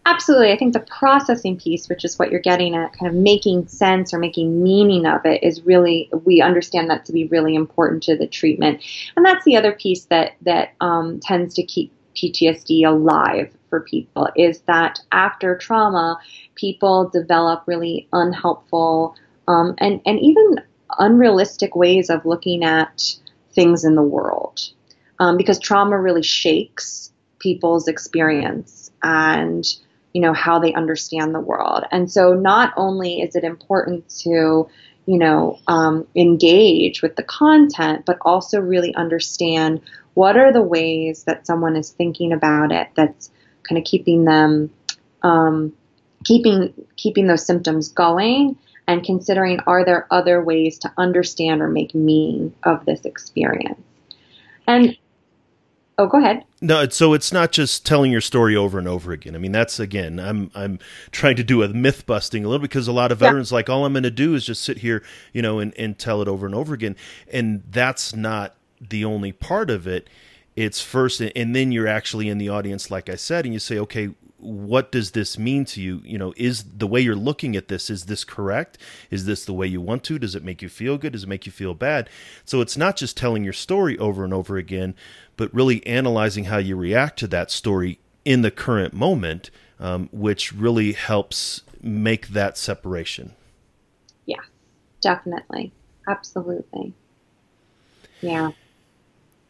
[0.04, 0.52] Absolutely.
[0.52, 4.12] I think the processing piece, which is what you're getting at, kind of making sense
[4.12, 8.16] or making meaning of it, is really we understand that to be really important to
[8.16, 8.82] the treatment,
[9.16, 14.28] and that's the other piece that that um, tends to keep PTSD alive for people
[14.36, 16.18] is that after trauma,
[16.54, 19.16] people develop really unhelpful
[19.48, 20.56] um, and, and even
[20.98, 23.16] unrealistic ways of looking at
[23.52, 24.60] things in the world.
[25.18, 29.64] Um, because trauma really shakes people's experience and
[30.12, 31.84] you know how they understand the world.
[31.90, 34.68] And so not only is it important to
[35.06, 39.80] you know um, engage with the content but also really understand
[40.14, 43.30] what are the ways that someone is thinking about it that's
[43.68, 44.70] kind of keeping them
[45.22, 45.72] um,
[46.24, 48.56] keeping keeping those symptoms going
[48.86, 53.80] and considering are there other ways to understand or make meaning of this experience.
[54.66, 54.96] And
[55.98, 56.44] Oh, go ahead.
[56.60, 59.34] No, so it's not just telling your story over and over again.
[59.34, 60.78] I mean, that's again, I'm I'm
[61.10, 63.56] trying to do a myth busting a little because a lot of veterans yeah.
[63.56, 66.22] like all I'm going to do is just sit here, you know, and and tell
[66.22, 66.96] it over and over again,
[67.30, 70.08] and that's not the only part of it.
[70.54, 73.78] It's first, and then you're actually in the audience, like I said, and you say,
[73.78, 74.10] okay,
[74.42, 76.02] what does this mean to you?
[76.04, 78.76] You know is the way you're looking at this is this correct?
[79.10, 80.18] Is this the way you want to?
[80.18, 81.12] Does it make you feel good?
[81.12, 82.10] Does it make you feel bad?
[82.44, 84.94] So it's not just telling your story over and over again
[85.36, 89.50] but really analyzing how you react to that story in the current moment
[89.80, 93.34] um, which really helps make that separation.
[94.26, 94.40] Yeah
[95.00, 95.72] definitely.
[96.08, 96.94] Absolutely.
[98.20, 98.50] Yeah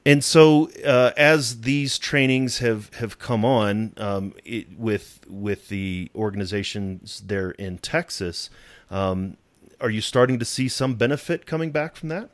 [0.04, 6.10] and so, uh, as these trainings have, have come on um, it, with with the
[6.14, 8.50] organizations there in Texas,
[8.90, 9.36] um,
[9.80, 12.30] are you starting to see some benefit coming back from that?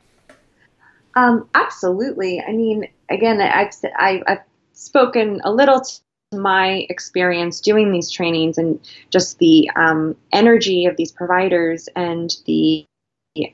[1.15, 2.41] Um, absolutely.
[2.41, 4.43] I mean, again, I've, I've
[4.73, 8.79] spoken a little to my experience doing these trainings and
[9.11, 12.85] just the um, energy of these providers and the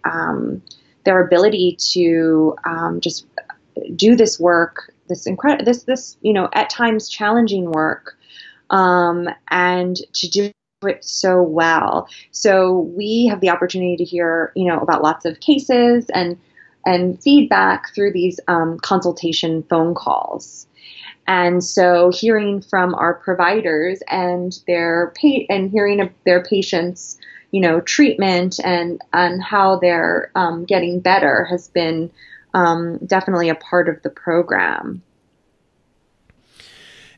[0.05, 0.63] um,
[1.05, 3.27] their ability to um, just
[3.95, 8.17] do this work, this incredible, this this you know at times challenging work,
[8.71, 10.51] um, and to do
[10.87, 12.09] it so well.
[12.31, 16.39] So we have the opportunity to hear you know about lots of cases and
[16.87, 20.67] and feedback through these um, consultation phone calls.
[21.27, 27.19] And so, hearing from our providers and their pa- and hearing their patients,
[27.51, 32.11] you know, treatment and and how they're um, getting better has been
[32.55, 35.03] um, definitely a part of the program.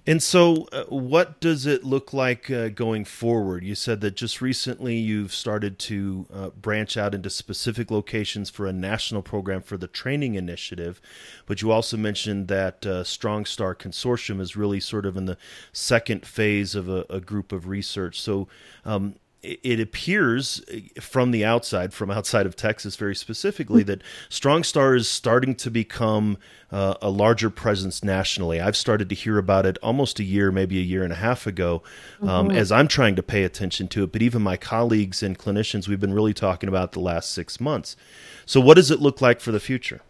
[0.09, 3.65] And so, uh, what does it look like uh, going forward?
[3.65, 8.69] You said that just recently you've started to uh, branch out into specific locations for
[8.69, 11.01] a national program for the training initiative,
[11.45, 15.39] but you also mentioned that uh, Strong Star Consortium is really sort of in the
[15.73, 18.21] second phase of a, a group of research.
[18.21, 18.47] So,
[18.85, 19.17] um,
[19.63, 20.63] it appears
[21.01, 25.71] from the outside, from outside of Texas very specifically, that Strong Star is starting to
[25.71, 26.39] become
[26.73, 28.61] uh, a larger presence nationally.
[28.61, 31.47] I've started to hear about it almost a year, maybe a year and a half
[31.47, 31.83] ago,
[32.23, 32.57] um, mm-hmm.
[32.57, 34.13] as I'm trying to pay attention to it.
[34.13, 37.97] But even my colleagues and clinicians, we've been really talking about the last six months.
[38.45, 40.01] So, what does it look like for the future?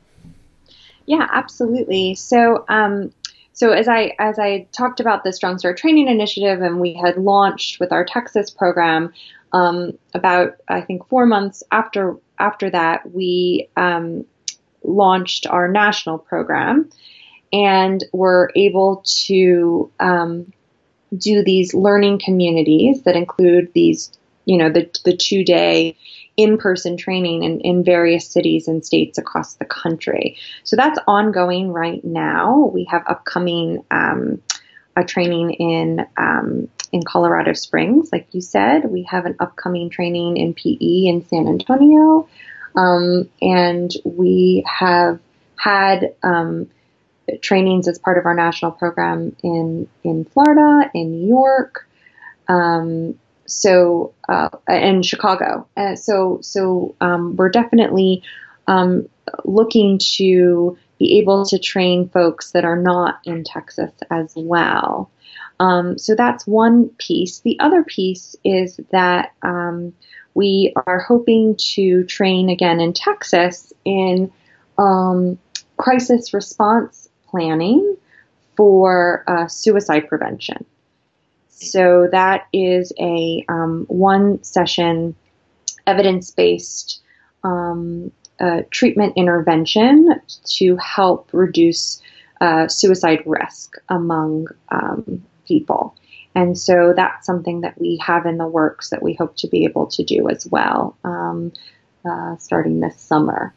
[1.07, 2.15] Yeah, absolutely.
[2.15, 3.13] So, um,
[3.57, 7.17] so as I as I talked about the Strong Star Training Initiative, and we had
[7.17, 9.15] launched with our Texas program
[9.55, 14.27] um, about I think four months after after that, we um,
[14.85, 16.91] launched our national program,
[17.51, 20.53] and were able to um,
[21.17, 24.13] do these learning communities that include these
[24.45, 25.97] you know the the two day
[26.37, 30.37] in-person training in, in various cities and states across the country.
[30.65, 32.71] So that's ongoing right now.
[32.73, 34.43] We have upcoming um,
[34.97, 38.91] a training in um, in Colorado Springs, like you said.
[38.91, 42.29] We have an upcoming training in PE in San Antonio,
[42.75, 45.21] um, and we have
[45.57, 46.71] had um,
[47.43, 51.89] trainings as part of our national program in in Florida, in New York.
[52.49, 55.67] Um, so uh, and Chicago.
[55.77, 58.23] Uh, so so um, we're definitely
[58.67, 59.09] um,
[59.45, 65.11] looking to be able to train folks that are not in Texas as well.
[65.61, 67.41] Um, so that's one piece.
[67.41, 69.95] The other piece is that um,
[70.35, 74.31] we are hoping to train again in Texas in
[74.79, 75.39] um,
[75.77, 77.97] crisis response planning
[78.57, 80.65] for uh, suicide prevention.
[81.59, 85.15] So that is a um, one session
[85.87, 87.01] evidence based
[87.43, 92.03] um, uh, treatment intervention to help reduce
[92.43, 95.97] uh, suicide risk among um, people.
[96.35, 99.65] And so that's something that we have in the works that we hope to be
[99.65, 101.53] able to do as well um,
[102.05, 103.55] uh, starting this summer.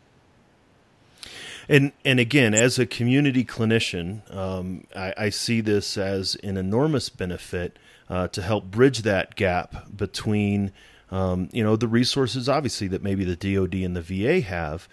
[1.68, 7.10] And and again, as a community clinician, um, I, I, see this as an enormous
[7.10, 7.78] benefit
[8.10, 10.72] uh, to help bridge that gap between
[11.12, 14.88] um, you know the resources obviously that maybe the DoD and the VA have,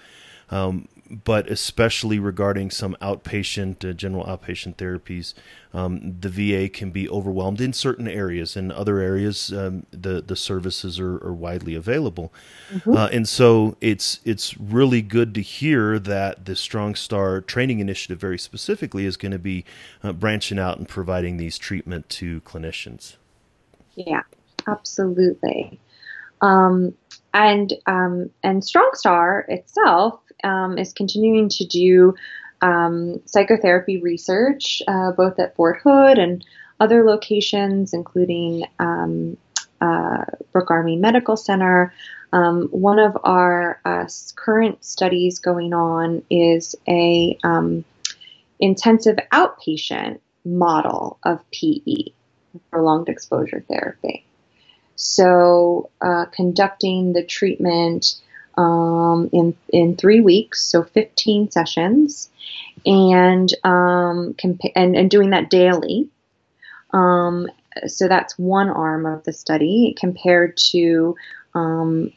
[0.51, 5.34] um, but especially regarding some outpatient, uh, general outpatient therapies,
[5.72, 8.57] um, the VA can be overwhelmed in certain areas.
[8.57, 12.32] In other areas, um, the the services are, are widely available,
[12.72, 12.96] mm-hmm.
[12.96, 18.18] uh, and so it's it's really good to hear that the Strong Star Training Initiative,
[18.18, 19.64] very specifically, is going to be
[20.02, 23.16] uh, branching out and providing these treatment to clinicians.
[23.94, 24.22] Yeah,
[24.66, 25.78] absolutely.
[26.40, 26.94] Um,
[27.34, 32.14] and um, and Strong Star itself um, is continuing to do
[32.62, 36.44] um, psychotherapy research, uh, both at Fort Hood and
[36.80, 39.36] other locations, including um,
[39.80, 41.92] uh, Brooke Army Medical Center.
[42.32, 47.84] Um, one of our uh, current studies going on is a um,
[48.59, 52.12] intensive outpatient model of PE,
[52.70, 54.24] prolonged exposure therapy.
[54.97, 58.16] So, uh, conducting the treatment
[58.57, 62.30] um, in in three weeks, so 15 sessions,
[62.84, 66.09] and um, compa- and, and doing that daily.
[66.92, 67.48] Um,
[67.86, 71.16] so that's one arm of the study compared to
[71.54, 72.12] um,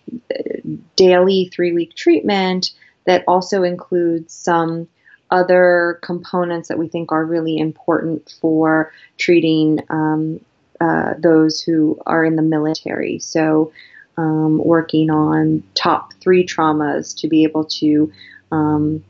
[0.96, 2.72] daily three week treatment
[3.06, 4.88] that also includes some
[5.32, 10.40] other components that we think are really important for treating um,
[10.82, 13.20] uh, those who are in the military.
[13.20, 13.72] So,
[14.20, 18.12] um, working on top three traumas to be able to
[18.52, 19.04] um,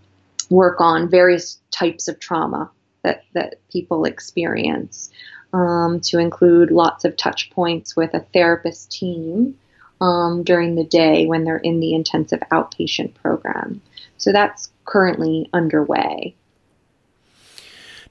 [0.51, 2.69] work on various types of trauma
[3.01, 5.09] that, that people experience,
[5.51, 9.57] um, to include lots of touch points with a therapist team
[9.99, 13.81] um, during the day when they're in the intensive outpatient program.
[14.17, 16.35] So that's currently underway.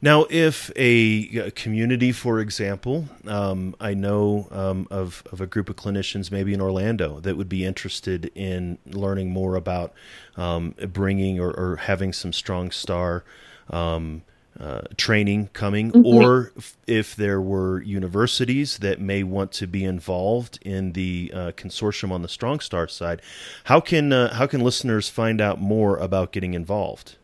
[0.01, 5.68] Now, if a, a, community, for example, um, I know um, of, of a group
[5.68, 9.92] of clinicians, maybe in Orlando, that would be interested in learning more about
[10.36, 13.24] um, bringing or, or, having some strong star
[13.70, 14.22] um,
[14.61, 16.07] uh, training coming, mm-hmm.
[16.07, 16.53] or
[16.86, 22.22] if there were universities that may want to be involved in the uh, consortium on
[22.22, 23.22] the Strong Star side,
[23.64, 27.16] how can uh, how can listeners find out more about getting involved?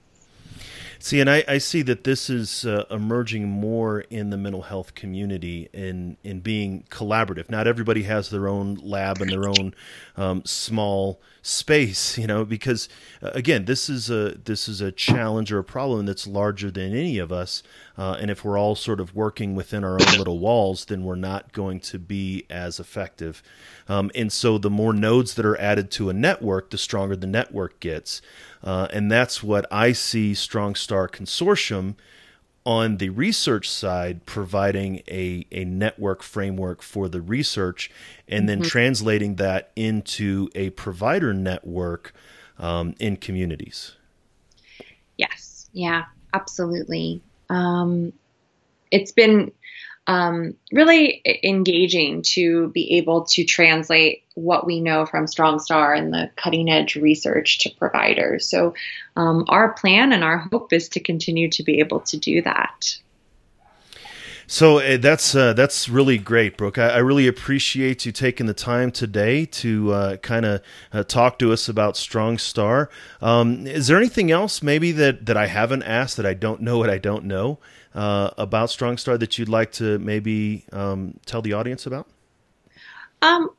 [1.00, 4.94] See, and I, I see that this is uh, emerging more in the mental health
[4.96, 7.48] community in in being collaborative.
[7.48, 9.74] Not everybody has their own lab and their own
[10.16, 12.88] um, small space, you know, because
[13.22, 16.92] uh, again, this is a this is a challenge or a problem that's larger than
[16.94, 17.62] any of us.
[17.96, 21.14] Uh, and if we're all sort of working within our own little walls, then we're
[21.14, 23.42] not going to be as effective.
[23.88, 27.26] Um, and so, the more nodes that are added to a network, the stronger the
[27.26, 28.20] network gets.
[28.62, 31.94] Uh, and that's what I see Strong Star Consortium
[32.68, 37.90] on the research side providing a, a network framework for the research
[38.28, 38.68] and then mm-hmm.
[38.68, 42.12] translating that into a provider network
[42.58, 43.96] um, in communities.
[45.16, 47.22] Yes, yeah, absolutely.
[47.48, 48.12] Um,
[48.90, 49.50] it's been
[50.08, 56.12] um, really engaging to be able to translate what we know from Strong Star and
[56.12, 58.48] the cutting edge research to providers.
[58.48, 58.74] So,
[59.16, 62.96] um, our plan and our hope is to continue to be able to do that.
[64.50, 66.78] So uh, that's uh, that's really great, Brooke.
[66.78, 71.38] I, I, really appreciate you taking the time today to uh, kind of uh, talk
[71.40, 72.88] to us about Strong Star.
[73.20, 76.78] Um, is there anything else maybe that, that I haven't asked that I don't know
[76.78, 77.58] what I don't know
[77.94, 82.08] uh, about Strong Star that you'd like to maybe um, tell the audience about?
[83.20, 83.50] Um,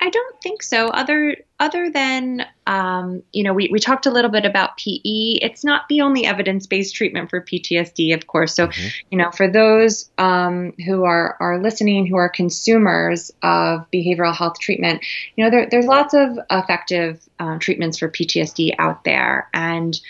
[0.00, 0.88] I, don't think so.
[0.88, 5.38] Other other than um, you know, we, we talked a little bit about PE.
[5.42, 8.54] It's not the only evidence based treatment for PTSD, of course.
[8.54, 8.88] So mm-hmm.
[9.10, 14.58] you know, for those um, who are are listening, who are consumers of behavioral health
[14.60, 15.04] treatment,
[15.36, 20.00] you know, there, there's lots of effective uh, treatments for PTSD out there, and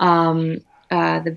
[0.00, 1.36] um, uh, the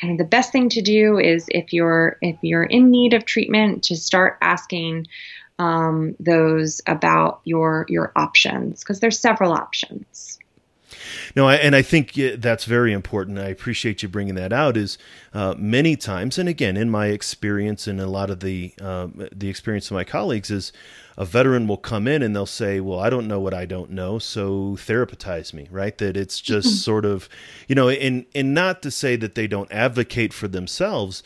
[0.00, 3.24] kind of the best thing to do is if you're if you're in need of
[3.24, 5.06] treatment to start asking
[5.58, 10.38] um, those about your your options because there's several options.
[11.36, 13.38] No, I, and I think that's very important.
[13.38, 14.76] I appreciate you bringing that out.
[14.76, 14.98] Is
[15.32, 19.48] uh, many times, and again, in my experience and a lot of the uh, the
[19.48, 20.72] experience of my colleagues, is
[21.16, 23.90] a veteran will come in and they'll say, "Well, I don't know what I don't
[23.90, 25.96] know, so therapize me." Right?
[25.98, 27.28] That it's just sort of,
[27.68, 31.22] you know, and and not to say that they don't advocate for themselves,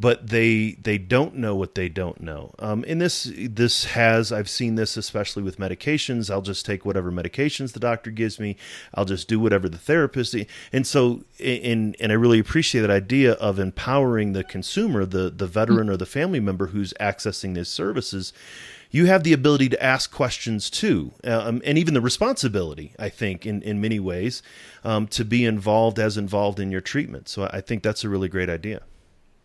[0.00, 2.54] but they they don't know what they don't know.
[2.58, 6.30] Um, and this this has I've seen this especially with medications.
[6.30, 8.56] I'll just take whatever medications the doctor gives me.
[8.94, 10.34] I'll just do whatever the therapist.
[10.72, 15.46] And so, and and I really appreciate that idea of empowering the consumer, the the
[15.46, 18.32] veteran or the family member who's accessing these services
[18.92, 23.46] you have the ability to ask questions too, um, and even the responsibility, I think,
[23.46, 24.42] in, in many ways,
[24.82, 27.28] um, to be involved as involved in your treatment.
[27.28, 28.82] So I think that's a really great idea.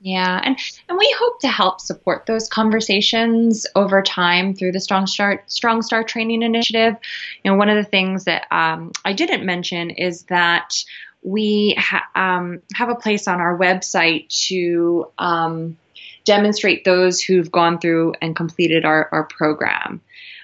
[0.05, 0.55] Yeah, and
[0.87, 5.81] and we hope to help support those conversations over time through the Strong Star Strong
[5.81, 6.95] Star Training Initiative.
[7.43, 10.75] You know, one of the things that um, I didn't mention is that
[11.23, 15.75] we ha- um, have a place on our website to um,
[16.23, 20.01] demonstrate those who've gone through and completed our, our program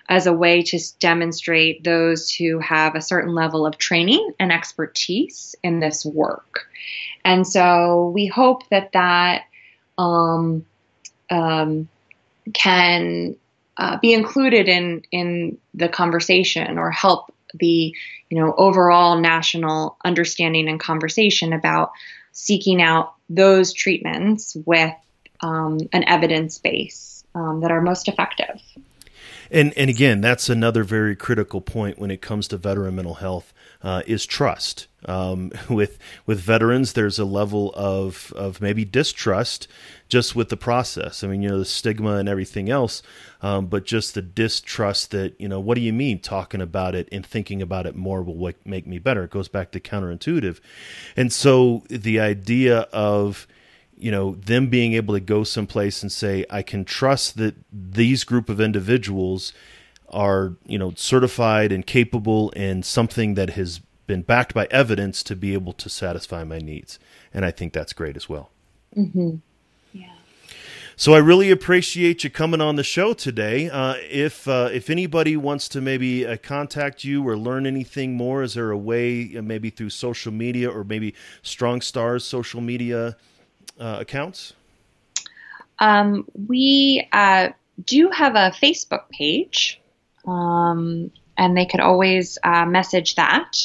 [0.10, 5.56] as a way to demonstrate those who have a certain level of training and expertise
[5.62, 6.66] in this work.
[7.24, 9.44] And so we hope that that
[10.02, 10.66] um,
[11.30, 11.88] um,
[12.54, 13.36] can
[13.78, 17.96] uh, be included in in the conversation or help the
[18.30, 21.92] you know overall national understanding and conversation about
[22.32, 24.94] seeking out those treatments with
[25.42, 28.62] um, an evidence base um, that are most effective.
[29.52, 33.54] And and again, that's another very critical point when it comes to veteran mental health
[33.84, 34.88] uh, is trust.
[35.06, 39.68] Um, with with veterans, there's a level of of maybe distrust
[40.08, 41.24] just with the process.
[41.24, 43.04] I mean, you know, the stigma and everything else,
[43.42, 47.10] um, but just the distrust that you know, what do you mean talking about it
[47.12, 49.26] and thinking about it more will make me better?
[49.26, 50.62] It goes back to counterintuitive,
[51.18, 53.48] and so the idea of
[54.02, 58.24] you know them being able to go someplace and say i can trust that these
[58.24, 59.54] group of individuals
[60.10, 65.36] are you know certified and capable in something that has been backed by evidence to
[65.36, 67.00] be able to satisfy my needs
[67.34, 68.50] and i think that's great as well
[68.98, 69.36] mm-hmm.
[69.94, 70.14] yeah
[70.98, 73.72] so I really appreciate you coming on the show today.
[73.72, 78.44] Uh, if uh, if anybody wants to maybe uh, contact you or learn anything more,
[78.44, 83.16] is there a way, uh, maybe through social media or maybe Strong Stars social media
[83.82, 84.54] uh, accounts?
[85.80, 87.50] Um, we uh,
[87.84, 89.82] do have a Facebook page,
[90.26, 93.58] um, and they could always uh, message that.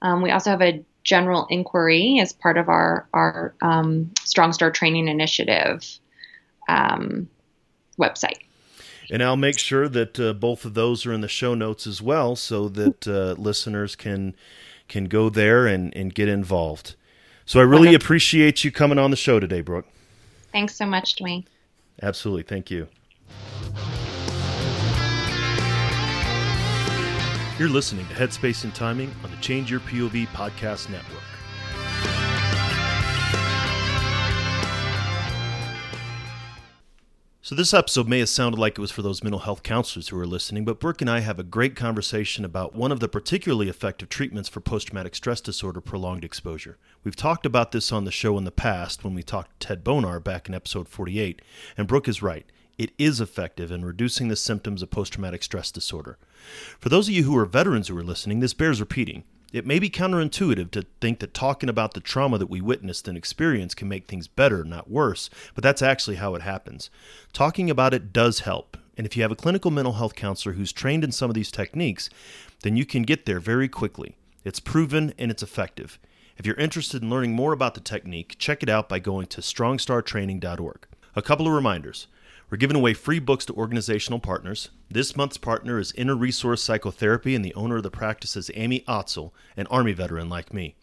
[0.00, 4.70] Um, we also have a general inquiry as part of our our um, Strong Star
[4.70, 5.84] Training Initiative
[6.68, 7.28] um,
[7.98, 8.38] website.
[9.08, 12.02] And I'll make sure that uh, both of those are in the show notes as
[12.02, 14.34] well, so that uh, listeners can
[14.88, 16.96] can go there and, and get involved.
[17.46, 19.86] So I really appreciate you coming on the show today, Brooke.
[20.50, 21.46] Thanks so much, Duane.
[22.02, 22.42] Absolutely.
[22.42, 22.88] Thank you.
[27.58, 31.15] You're listening to Headspace and Timing on the Change Your POV Podcast Network.
[37.46, 40.18] So, this episode may have sounded like it was for those mental health counselors who
[40.18, 43.68] are listening, but Brooke and I have a great conversation about one of the particularly
[43.68, 46.76] effective treatments for post traumatic stress disorder prolonged exposure.
[47.04, 49.84] We've talked about this on the show in the past when we talked to Ted
[49.84, 51.40] Bonar back in episode 48,
[51.76, 52.46] and Brooke is right.
[52.78, 56.18] It is effective in reducing the symptoms of post traumatic stress disorder.
[56.80, 59.22] For those of you who are veterans who are listening, this bears repeating.
[59.56, 63.16] It may be counterintuitive to think that talking about the trauma that we witnessed and
[63.16, 66.90] experienced can make things better, not worse, but that's actually how it happens.
[67.32, 70.74] Talking about it does help, and if you have a clinical mental health counselor who's
[70.74, 72.10] trained in some of these techniques,
[72.64, 74.14] then you can get there very quickly.
[74.44, 75.98] It's proven and it's effective.
[76.36, 79.40] If you're interested in learning more about the technique, check it out by going to
[79.40, 80.86] strongstartraining.org.
[81.14, 82.08] A couple of reminders.
[82.48, 84.68] We're giving away free books to organizational partners.
[84.88, 88.84] This month's partner is Inner Resource Psychotherapy, and the owner of the practice is Amy
[88.86, 90.76] Otzel, an Army veteran like me.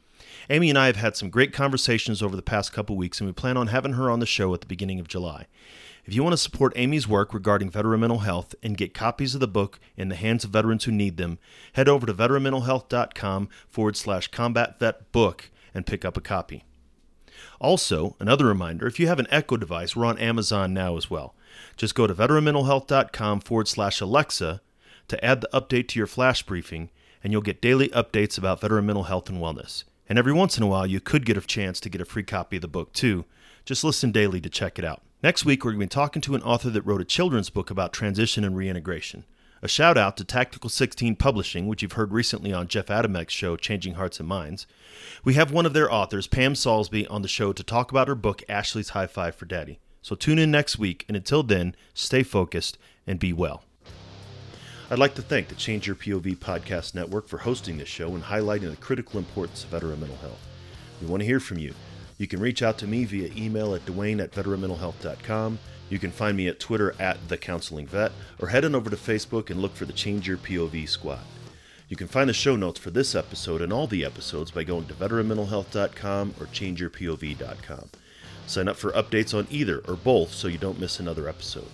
[0.50, 3.34] Amy and I have had some great conversations over the past couple weeks, and we
[3.34, 5.48] plan on having her on the show at the beginning of July.
[6.04, 9.40] If you want to support Amy's work regarding veteran mental health and get copies of
[9.40, 11.40] the book in the hands of veterans who need them,
[11.74, 16.66] head over to veteranmentalhealth.com forward slash combat vet book and pick up a copy.
[17.62, 21.36] Also, another reminder if you have an Echo device, we're on Amazon now as well.
[21.78, 24.62] Just go to veteranmentalhealth.com forward slash Alexa
[25.08, 26.90] to add the update to your flash briefing,
[27.24, 29.84] and you'll get daily updates about veteran mental health and wellness.
[30.08, 32.24] And every once in a while, you could get a chance to get a free
[32.24, 33.26] copy of the book, too.
[33.66, 35.02] Just listen daily to check it out.
[35.22, 37.70] Next week, we're going to be talking to an author that wrote a children's book
[37.70, 39.24] about transition and reintegration.
[39.62, 43.56] A shout out to Tactical 16 Publishing, which you've heard recently on Jeff Adamek's show,
[43.56, 44.68] Changing Hearts and Minds.
[45.24, 48.16] We have one of their authors, Pam Saulsby, on the show to talk about her
[48.16, 49.80] book, Ashley's High Five for Daddy.
[50.04, 52.78] So tune in next week, and until then, stay focused
[53.08, 53.64] and be well.
[54.92, 58.22] I'd like to thank the Change Your POV Podcast Network for hosting this show and
[58.22, 60.46] highlighting the critical importance of veteran mental health.
[61.02, 61.74] We want to hear from you.
[62.18, 65.58] You can reach out to me via email at duane at veteranmentalhealth.com.
[65.90, 68.98] You can find me at Twitter at The Counseling Vet, or head on over to
[68.98, 71.24] Facebook and look for the Change Your POV Squad.
[71.88, 74.86] You can find the show notes for this episode and all the episodes by going
[74.88, 77.90] to veteranmentalhealth.com or changeyourpov.com.
[78.48, 81.70] Sign up for updates on either or both so you don't miss another episode.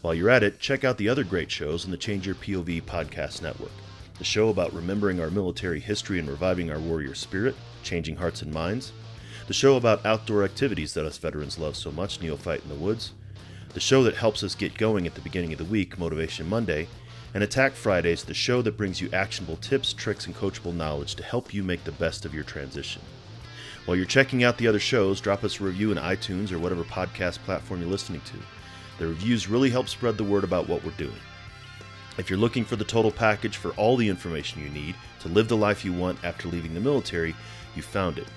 [0.00, 2.82] While you're at it, check out the other great shows on the Change Your POV
[2.82, 3.72] podcast network.
[4.18, 8.52] The show about remembering our military history and reviving our warrior spirit, changing hearts and
[8.52, 8.92] minds.
[9.46, 13.12] The show about outdoor activities that us veterans love so much, Neophyte in the Woods.
[13.74, 16.88] The show that helps us get going at the beginning of the week, Motivation Monday.
[17.34, 21.22] And Attack Fridays, the show that brings you actionable tips, tricks, and coachable knowledge to
[21.22, 23.02] help you make the best of your transition.
[23.88, 26.84] While you're checking out the other shows, drop us a review in iTunes or whatever
[26.84, 28.36] podcast platform you're listening to.
[28.98, 31.16] The reviews really help spread the word about what we're doing.
[32.18, 35.48] If you're looking for the total package for all the information you need to live
[35.48, 37.34] the life you want after leaving the military,
[37.74, 38.28] you found it.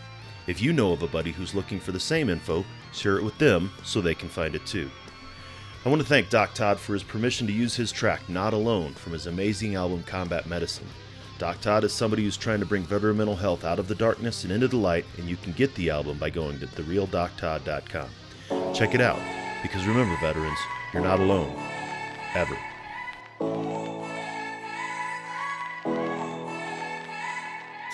[0.47, 3.37] If you know of a buddy who's looking for the same info, share it with
[3.37, 4.89] them so they can find it too.
[5.85, 8.93] I want to thank Doc Todd for his permission to use his track Not Alone
[8.93, 10.87] from his amazing album Combat Medicine.
[11.41, 14.43] Doc Todd is somebody who's trying to bring veteran mental health out of the darkness
[14.43, 18.75] and into the light, and you can get the album by going to therealdoctodd.com.
[18.75, 19.19] Check it out,
[19.63, 20.59] because remember, veterans,
[20.93, 21.51] you're not alone.
[22.35, 22.55] Ever.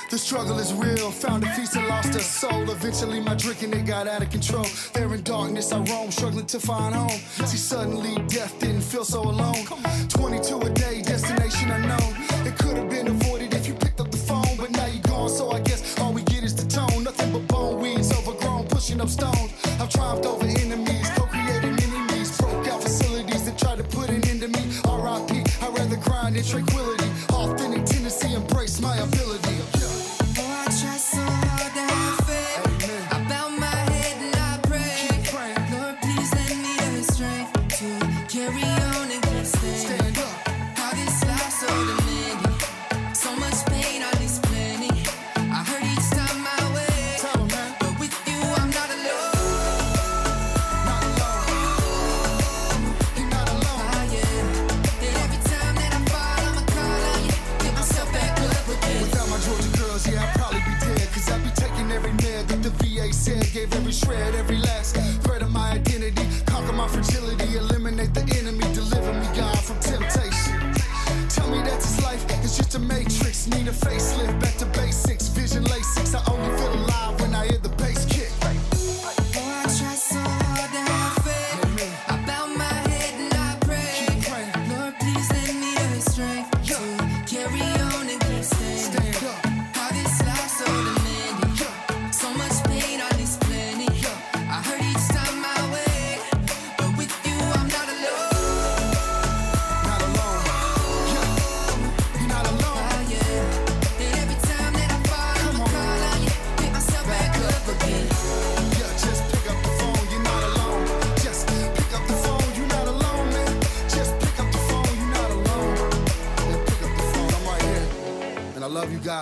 [0.09, 1.11] The struggle is real.
[1.11, 2.69] Found a feast and lost a soul.
[2.69, 4.65] Eventually, my drinking it got out of control.
[4.93, 7.19] There in darkness, I roam, struggling to find home.
[7.45, 9.65] See, suddenly death didn't feel so alone.
[10.09, 12.13] 22 a day, destination unknown.
[12.45, 13.36] It could have been avoided
[19.07, 19.53] up stones.
[19.79, 24.41] I've triumphed over enemies, co-created enemies, broke out facilities that tried to put an end
[24.41, 24.63] to me.
[24.85, 25.43] R.I.P.
[25.61, 26.96] I'd rather grind in tranquility.